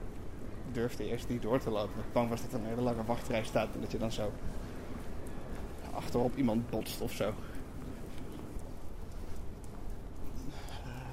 durfde 0.72 1.10
eerst 1.10 1.30
niet 1.30 1.42
door 1.42 1.60
te 1.60 1.70
lopen. 1.70 2.00
Ik 2.00 2.14
bang 2.14 2.30
was 2.30 2.42
dat 2.42 2.52
er 2.52 2.60
een 2.60 2.66
hele 2.66 2.82
lange 2.82 3.04
wachtrij 3.06 3.44
staat 3.44 3.74
en 3.74 3.82
dat 3.82 3.92
je 3.92 3.98
dan 3.98 4.12
zo 4.12 4.32
achterop 5.94 6.36
iemand 6.36 6.70
botst 6.70 7.02
of 7.02 7.12
zo. 7.12 7.34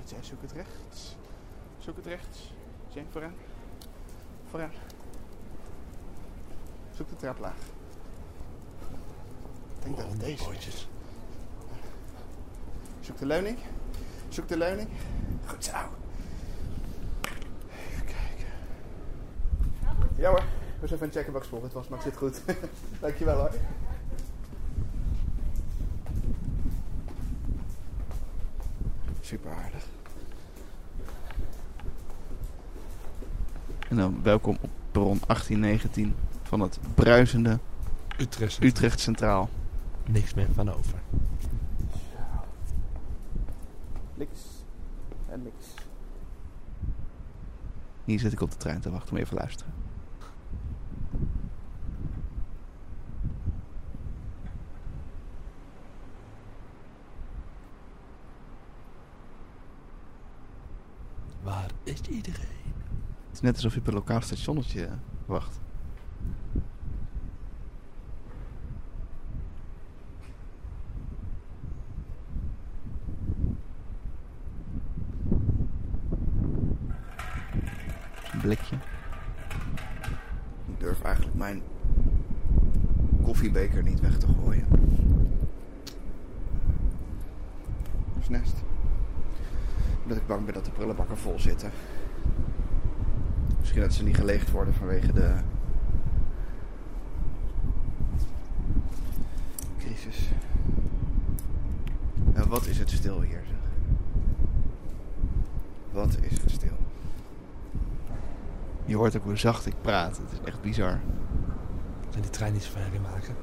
Jij 0.04 0.18
zoek 0.22 0.42
het 0.42 0.52
rechts. 0.52 1.16
Zoek 1.78 1.96
het 1.96 2.06
rechts. 2.06 2.52
Jane, 2.88 3.06
vooraan. 3.10 3.34
Vooraan. 4.50 4.70
Zoek 7.00 7.08
de 7.08 7.16
traplaag. 7.16 7.56
Ik 9.76 9.82
denk 9.82 9.96
dat 9.96 10.06
het 10.06 10.20
deze 10.20 10.50
is. 10.50 10.88
Zoek 13.00 13.18
de 13.18 13.26
leuning. 13.26 13.58
Zoek 14.28 14.48
de 14.48 14.56
leuning. 14.56 14.88
Goed 15.46 15.64
zo. 15.64 15.76
Even 17.20 18.04
kijken. 18.04 18.46
Ja 20.16 20.28
hoor. 20.28 20.38
We 20.38 20.82
eens 20.82 20.90
even 20.90 21.06
een 21.06 21.12
checken 21.12 21.32
welk 21.32 21.44
spoor 21.44 21.62
het 21.62 21.72
was, 21.72 21.88
maar 21.88 21.98
het 21.98 22.06
zit 22.06 22.16
goed. 22.16 22.42
Dankjewel 23.00 23.36
hoor. 23.36 23.52
Super 29.20 29.50
aardig. 29.50 29.84
En 33.88 33.96
dan 33.96 34.22
welkom 34.22 34.56
op 34.60 34.70
perron 34.90 35.20
1819 35.26 36.14
van 36.50 36.60
het 36.60 36.78
bruisende 36.94 37.58
Utrecht. 38.18 38.62
Utrecht 38.62 39.00
Centraal. 39.00 39.48
Niks 40.06 40.34
meer 40.34 40.48
van 40.52 40.68
over. 40.68 41.02
Niks 44.14 44.40
en 45.28 45.42
niks. 45.42 45.66
Hier 48.04 48.18
zit 48.18 48.32
ik 48.32 48.40
op 48.40 48.50
de 48.50 48.56
trein 48.56 48.80
te 48.80 48.90
wachten 48.90 49.10
om 49.10 49.16
even 49.16 49.28
te 49.28 49.34
luisteren. 49.34 49.72
Waar 61.42 61.70
is 61.82 62.00
iedereen? 62.00 62.74
Het 63.26 63.32
is 63.32 63.40
net 63.40 63.54
alsof 63.54 63.74
je 63.74 63.80
op 63.80 63.86
een 63.86 63.94
lokaal 63.94 64.20
stationnetje 64.20 64.88
wacht. 65.26 65.60
Blikje. 78.40 78.76
Ik 80.66 80.80
durf 80.80 81.02
eigenlijk 81.02 81.36
mijn 81.36 81.62
koffiebeker 83.22 83.82
niet 83.82 84.00
weg 84.00 84.18
te 84.18 84.26
gooien. 84.26 84.66
Nest. 88.30 88.62
Omdat 90.02 90.18
ik 90.18 90.26
bang 90.26 90.44
ben 90.44 90.54
dat 90.54 90.64
de 90.64 90.70
prullenbakken 90.70 91.16
vol 91.16 91.38
zitten. 91.38 91.70
Misschien 93.58 93.80
dat 93.80 93.92
ze 93.92 94.04
niet 94.04 94.16
geleegd 94.16 94.50
worden 94.50 94.74
vanwege 94.74 95.12
de 95.12 95.34
crisis. 99.78 100.28
Wat 102.48 102.66
is 102.66 102.78
het 102.78 102.90
stil 102.90 103.20
hier, 103.20 103.42
zeg. 103.46 103.58
Wat 105.92 106.18
is 106.20 106.39
hoort 109.00 109.16
ook 109.16 109.24
hoe 109.24 109.36
zacht 109.36 109.66
ik 109.66 109.74
praat. 109.80 110.16
Het 110.16 110.32
is 110.32 110.38
echt 110.44 110.60
bizar. 110.60 111.00
En 112.14 112.20
die 112.20 112.30
trein 112.30 112.52
niet 112.52 112.62
zo 112.62 112.70
ver 112.70 113.00
maken. 113.00 113.34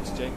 Dit 0.00 0.12
is 0.12 0.18
Jane. 0.18 0.30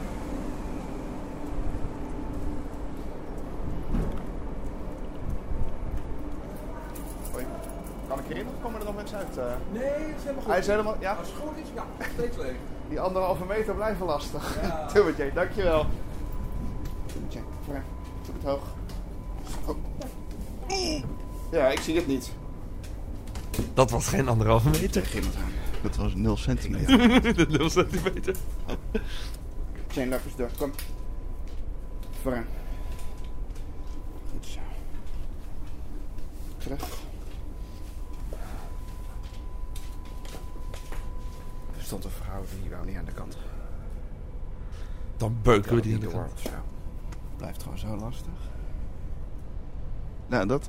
Hoi. 7.32 7.44
Kan 8.08 8.18
ik 8.18 8.30
erin 8.30 8.46
of 8.46 8.62
komen 8.62 8.80
eh? 9.36 9.44
Nee, 9.72 9.82
dat 9.82 10.16
is 10.16 10.22
helemaal 10.22 10.42
goed. 10.42 10.50
Hij 10.50 10.58
is 10.58 10.66
helemaal... 10.66 10.96
Ja? 11.00 11.12
Als 11.12 11.28
het 11.28 11.36
goed 11.36 11.56
is, 11.56 11.68
ja, 11.74 11.84
steeds 12.14 12.36
leeg. 12.36 12.54
Die 12.88 13.00
anderhalve 13.00 13.44
meter 13.44 13.74
blijven 13.74 14.06
lastig. 14.06 14.58
Ja. 14.62 14.86
Doe 14.94 15.06
het, 15.06 15.16
Jane. 15.16 15.32
Dankjewel. 15.32 15.86
Jane, 17.28 17.46
voor 17.64 17.82
Zoek 18.26 18.34
het 18.34 18.44
hoog. 18.44 18.62
Oh. 19.66 21.02
Ja, 21.50 21.68
ik 21.68 21.78
zie 21.78 21.96
het 21.96 22.06
niet. 22.06 22.32
Dat 23.74 23.90
was 23.90 24.08
geen 24.08 24.28
anderhalve 24.28 24.70
meter. 24.70 25.08
Dat 25.82 25.96
was 25.96 26.14
0 26.14 26.36
centimeter. 26.36 26.98
De 27.36 27.46
0 27.48 27.70
centimeter. 27.70 28.34
Loop 29.94 30.20
eens 30.24 30.36
door. 30.36 30.50
Kom. 30.58 30.72
Vooraan. 32.22 32.46
Goed 34.32 34.46
zo. 34.46 34.58
Terug. 36.58 37.03
Er 41.84 41.90
stond 41.90 42.04
een 42.04 42.10
vrouw 42.10 42.44
die 42.60 42.70
wou 42.70 42.86
niet 42.86 42.96
aan 42.96 43.04
de 43.04 43.12
kant. 43.12 43.36
Dan 45.16 45.36
beuken 45.42 45.74
we 45.74 45.80
die 45.80 45.92
niet 45.92 46.02
in 46.02 46.08
de 46.08 46.14
door 46.14 46.28
zo. 46.36 46.50
Blijft 47.36 47.62
gewoon 47.62 47.78
zo 47.78 47.96
lastig. 47.96 48.32
Nou, 50.26 50.46
dat. 50.46 50.68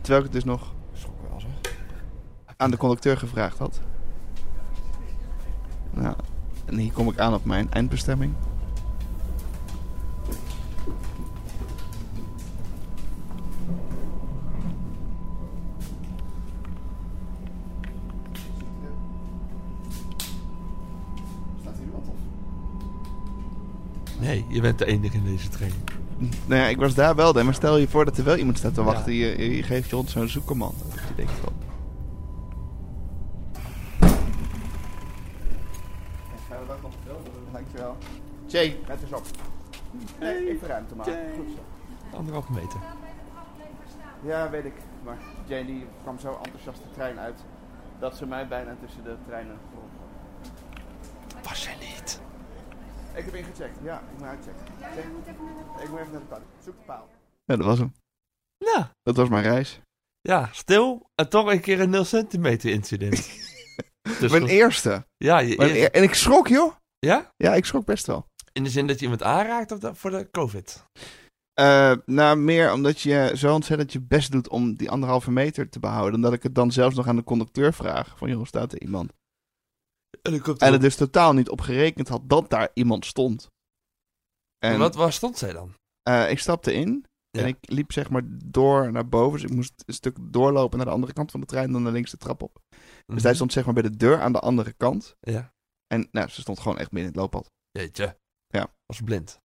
Terwijl 0.00 0.24
ik 0.24 0.32
het 0.32 0.32
dus 0.32 0.44
nog 0.44 0.74
schrok 0.92 1.28
wel 1.30 1.40
zeg, 1.40 1.74
aan 2.56 2.70
de 2.70 2.76
conducteur 2.76 3.18
gevraagd 3.18 3.58
had. 3.58 3.80
Nou, 5.90 6.16
en 6.64 6.76
hier 6.76 6.92
kom 6.92 7.08
ik 7.08 7.18
aan 7.18 7.34
op 7.34 7.44
mijn 7.44 7.72
eindbestemming. 7.72 8.34
Staat 21.60 21.76
hier 21.76 21.86
iemand 21.86 22.08
op? 22.08 22.16
Nee, 24.22 24.44
je 24.48 24.60
bent 24.60 24.78
de 24.78 24.84
enige 24.86 25.16
in 25.16 25.24
deze 25.24 25.48
trein. 25.48 25.72
Nou 26.46 26.60
ja, 26.60 26.66
ik 26.66 26.76
was 26.76 26.94
daar 26.94 27.14
wel, 27.14 27.32
maar 27.32 27.54
stel 27.54 27.76
je 27.76 27.88
voor 27.88 28.04
dat 28.04 28.18
er 28.18 28.24
wel 28.24 28.36
iemand 28.36 28.58
staat 28.58 28.74
te 28.74 28.80
Ja. 28.80 28.86
wachten. 28.86 29.12
Je, 29.12 29.54
je 29.56 29.62
geeft 29.62 29.90
je 29.90 29.96
hond 29.96 30.10
zo'n 30.10 30.28
zoekcommando. 30.28 30.84
Je 31.08 31.14
denkt 31.14 31.32
wel. 31.40 31.52
Gaan 36.48 36.60
we 36.60 36.66
dat 36.66 36.82
nog 36.82 36.92
filmen? 37.04 37.30
Dankjewel. 37.52 37.96
Jay, 38.46 38.78
let 38.86 39.02
eens 39.02 39.12
op. 39.12 39.24
Nee, 40.20 40.48
even 40.48 40.68
ruimte 40.68 40.94
maken. 40.94 41.18
Goed 41.36 41.48
zo. 41.56 42.16
Anderhalve 42.16 42.52
meter. 42.52 42.80
Ja, 44.24 44.50
weet 44.50 44.64
ik. 44.64 44.74
Maar 45.04 45.16
Jane 45.46 45.66
die 45.66 45.86
kwam 46.02 46.18
zo 46.18 46.38
enthousiast 46.42 46.78
de 46.78 46.90
trein 46.94 47.18
uit. 47.18 47.40
Dat 47.98 48.16
ze 48.16 48.26
mij 48.26 48.48
bijna 48.48 48.74
tussen 48.84 49.02
de 49.04 49.16
treinen 49.26 49.56
geholpen. 49.70 50.00
Was 51.48 51.64
jij 51.64 51.74
niet? 51.80 52.20
Ik 53.14 53.24
heb 53.24 53.34
ingecheckt. 53.34 53.78
Ja, 53.82 53.98
ik 54.00 54.18
moet 54.18 54.26
uitchecken. 54.28 54.64
Ik 55.82 55.88
moet 55.90 56.00
even 56.00 56.12
naar 56.12 56.20
de 56.20 56.26
paal. 56.28 56.40
Zoek 56.64 56.76
de 56.78 56.84
paal. 56.86 57.08
Ja, 57.44 57.56
dat 57.56 57.66
was 57.66 57.78
hem. 57.78 57.92
Nou, 58.58 58.84
Dat 59.02 59.16
was 59.16 59.28
mijn 59.28 59.42
reis. 59.42 59.80
ja, 60.20 60.48
stil. 60.52 61.06
En 61.14 61.28
toch 61.28 61.52
een 61.52 61.60
keer 61.60 61.80
een 61.80 61.90
0 61.90 62.04
centimeter 62.04 62.70
incident. 62.70 63.30
Dus 64.20 64.30
mijn 64.30 64.46
eerste. 64.46 65.06
Ja, 65.16 65.38
je 65.38 65.56
Mijn 65.56 65.68
eerste- 65.68 65.82
eer- 65.84 65.90
En 65.92 66.02
ik 66.02 66.14
schrok, 66.14 66.48
joh. 66.48 66.72
ja? 66.98 67.30
Ja, 67.36 67.54
ik 67.54 67.64
schrok 67.64 67.84
best 67.84 68.06
wel. 68.06 68.26
In 68.52 68.64
de 68.64 68.70
zin 68.70 68.86
dat 68.86 68.96
je 68.96 69.02
iemand 69.02 69.22
aanraakt 69.22 69.72
of 69.72 69.78
dat 69.78 69.98
voor 69.98 70.10
de 70.10 70.28
COVID? 70.30 70.84
Eh, 71.52 71.92
nou, 72.06 72.36
meer 72.36 72.72
omdat 72.72 73.00
je 73.00 73.32
zo 73.34 73.54
ontzettend 73.54 73.92
je 73.92 74.00
best 74.00 74.32
doet 74.32 74.48
om 74.48 74.74
die 74.74 74.90
anderhalve 74.90 75.30
meter 75.30 75.68
te 75.68 75.78
behouden. 75.78 76.20
Dat 76.20 76.32
ik 76.32 76.42
het 76.42 76.54
dan 76.54 76.72
zelfs 76.72 76.96
nog 76.96 77.06
aan 77.06 77.16
de 77.16 77.24
conducteur 77.24 77.72
vraag. 77.72 78.18
Van, 78.18 78.28
joh, 78.28 78.44
staat 78.44 78.72
er 78.72 78.80
iemand? 78.80 79.12
Komt 80.22 80.60
En 80.60 80.66
er 80.66 80.72
het 80.72 80.80
dus 80.80 80.96
totaal 80.96 81.32
niet 81.32 81.48
op 81.48 81.60
gerekend 81.60 82.08
had 82.08 82.28
dat 82.28 82.50
daar 82.50 82.70
iemand 82.74 83.06
stond. 83.06 83.50
En 84.58 84.72
En 84.72 84.78
wat, 84.78 84.94
waar 84.94 85.12
stond 85.12 85.38
zij 85.38 85.52
dan? 85.52 85.74
eh, 86.02 86.30
ik 86.30 86.38
stapte 86.38 86.72
in. 86.72 87.04
Ja. 87.30 87.40
En 87.40 87.46
ik 87.46 87.56
liep 87.60 87.92
zeg 87.92 88.10
maar 88.10 88.22
door 88.44 88.92
naar 88.92 89.08
boven. 89.08 89.40
Dus 89.40 89.50
ik 89.50 89.56
moest 89.56 89.82
een 89.86 89.94
stuk 89.94 90.16
doorlopen 90.20 90.76
naar 90.78 90.86
de 90.86 90.92
andere 90.92 91.12
kant 91.12 91.30
van 91.30 91.40
de 91.40 91.46
trein. 91.46 91.72
Dan 91.72 91.82
naar 91.82 91.92
links 91.92 92.10
de 92.10 92.16
trap 92.16 92.42
op. 92.42 92.58
Dus 93.06 93.22
hij 93.22 93.34
stond 93.34 93.52
zeg 93.52 93.64
maar 93.64 93.74
bij 93.74 93.82
de 93.82 93.96
deur 93.96 94.20
aan 94.20 94.32
de 94.32 94.40
andere 94.40 94.72
kant. 94.72 95.16
Mhm. 95.20 95.34
Ja. 95.36 95.52
En 95.86 96.08
nou, 96.10 96.28
ze 96.28 96.40
stond 96.40 96.60
gewoon 96.60 96.78
echt 96.78 96.92
midden 96.92 97.12
in 97.12 97.20
het 97.20 97.32
looppad. 97.32 97.50
Jeetje. 97.70 98.18
Ja. 98.46 98.74
Was 98.86 99.00
blind. 99.00 99.40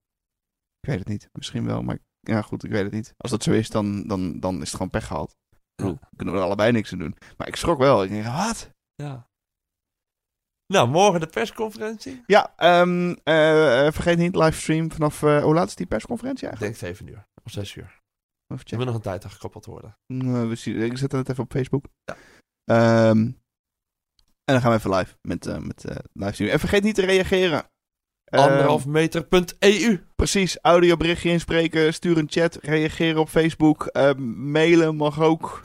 Ik 0.79 0.89
weet 0.89 0.99
het 0.99 1.07
niet. 1.07 1.29
Misschien 1.31 1.65
wel, 1.65 1.81
maar 1.81 1.99
ja, 2.19 2.41
goed, 2.41 2.63
ik 2.63 2.71
weet 2.71 2.83
het 2.83 2.93
niet. 2.93 3.13
Als 3.17 3.31
dat 3.31 3.43
zo 3.43 3.51
is, 3.51 3.69
dan, 3.69 4.07
dan, 4.07 4.39
dan 4.39 4.55
is 4.55 4.59
het 4.61 4.69
gewoon 4.71 4.89
pech 4.89 5.07
gehad. 5.07 5.35
Bedoel, 5.75 5.99
kunnen 6.15 6.33
we 6.33 6.39
er 6.39 6.45
allebei 6.45 6.71
niks 6.71 6.91
aan 6.91 6.99
doen. 6.99 7.15
Maar 7.37 7.47
ik 7.47 7.55
schrok 7.55 7.77
wel. 7.77 8.03
Ik 8.03 8.09
denk, 8.09 8.25
wat? 8.25 8.71
Ja. 8.95 9.29
Nou, 10.67 10.87
morgen 10.89 11.19
de 11.19 11.27
persconferentie. 11.27 12.23
Ja, 12.25 12.53
ehm, 12.55 13.15
eh, 13.23 13.85
eh, 13.87 13.93
vergeet 13.93 14.17
niet, 14.17 14.35
livestream 14.35 14.91
vanaf, 14.91 15.23
eh, 15.23 15.43
hoe 15.43 15.53
laat 15.53 15.67
is 15.67 15.75
die 15.75 15.85
persconferentie 15.85 16.43
Ik 16.47 16.49
eigenlijk? 16.49 16.79
denk 16.79 16.95
7 16.95 17.07
uur. 17.13 17.27
Of 17.43 17.51
6 17.51 17.75
uur. 17.75 17.83
Even 17.83 17.99
Er 18.47 18.57
checken. 18.57 18.77
moet 18.77 18.85
nog 18.85 18.95
een 18.95 19.01
tijd 19.01 19.23
aan 19.23 19.31
gekoppeld 19.31 19.65
worden. 19.65 19.97
Eh, 20.07 20.47
we 20.47 20.55
zien, 20.55 20.81
ik 20.81 20.97
zet 20.97 21.11
het 21.11 21.29
even 21.29 21.43
op 21.43 21.51
Facebook. 21.51 21.85
Ja. 22.03 22.15
Ehm, 22.65 23.17
en 23.17 24.53
dan 24.53 24.61
gaan 24.61 24.71
we 24.71 24.77
even 24.77 24.95
live 24.95 25.15
met, 25.21 25.65
met 25.65 25.85
livestream. 26.13 26.51
En 26.51 26.59
vergeet 26.59 26.83
niet 26.83 26.95
te 26.95 27.05
reageren. 27.05 27.63
Ehm, 28.25 28.43
Anderhalf 28.43 28.85
meter.eu. 28.85 29.99
Precies, 30.15 30.57
audioberichtje 30.61 31.29
inspreken, 31.29 31.93
stuur 31.93 32.17
een 32.17 32.29
chat, 32.29 32.55
reageren 32.61 33.19
op 33.21 33.29
Facebook, 33.29 33.89
mailen 34.35 34.95
mag 34.95 35.21
ook. 35.21 35.61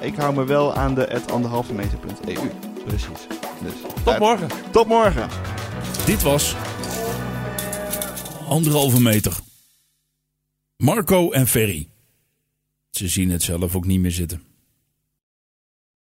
Ik 0.00 0.16
hou 0.16 0.34
me 0.34 0.44
wel 0.46 0.74
aan 0.74 0.94
de 0.94 1.12
at 1.14 1.30
anderhalve 1.30 1.74
meter.eu. 1.74 2.48
Precies. 2.84 3.26
Dus, 3.62 3.72
Tot 4.04 4.14
eh, 4.14 4.18
morgen. 4.18 4.48
Tot 4.70 4.86
morgen. 4.86 5.28
Dit 6.06 6.22
was 6.22 6.54
anderhalve 8.48 9.00
meter. 9.00 9.36
Marco 10.76 11.30
en 11.30 11.46
Ferry. 11.46 11.88
Ze 12.90 13.08
zien 13.08 13.30
het 13.30 13.42
zelf 13.42 13.76
ook 13.76 13.86
niet 13.86 14.00
meer 14.00 14.10
zitten. 14.10 14.47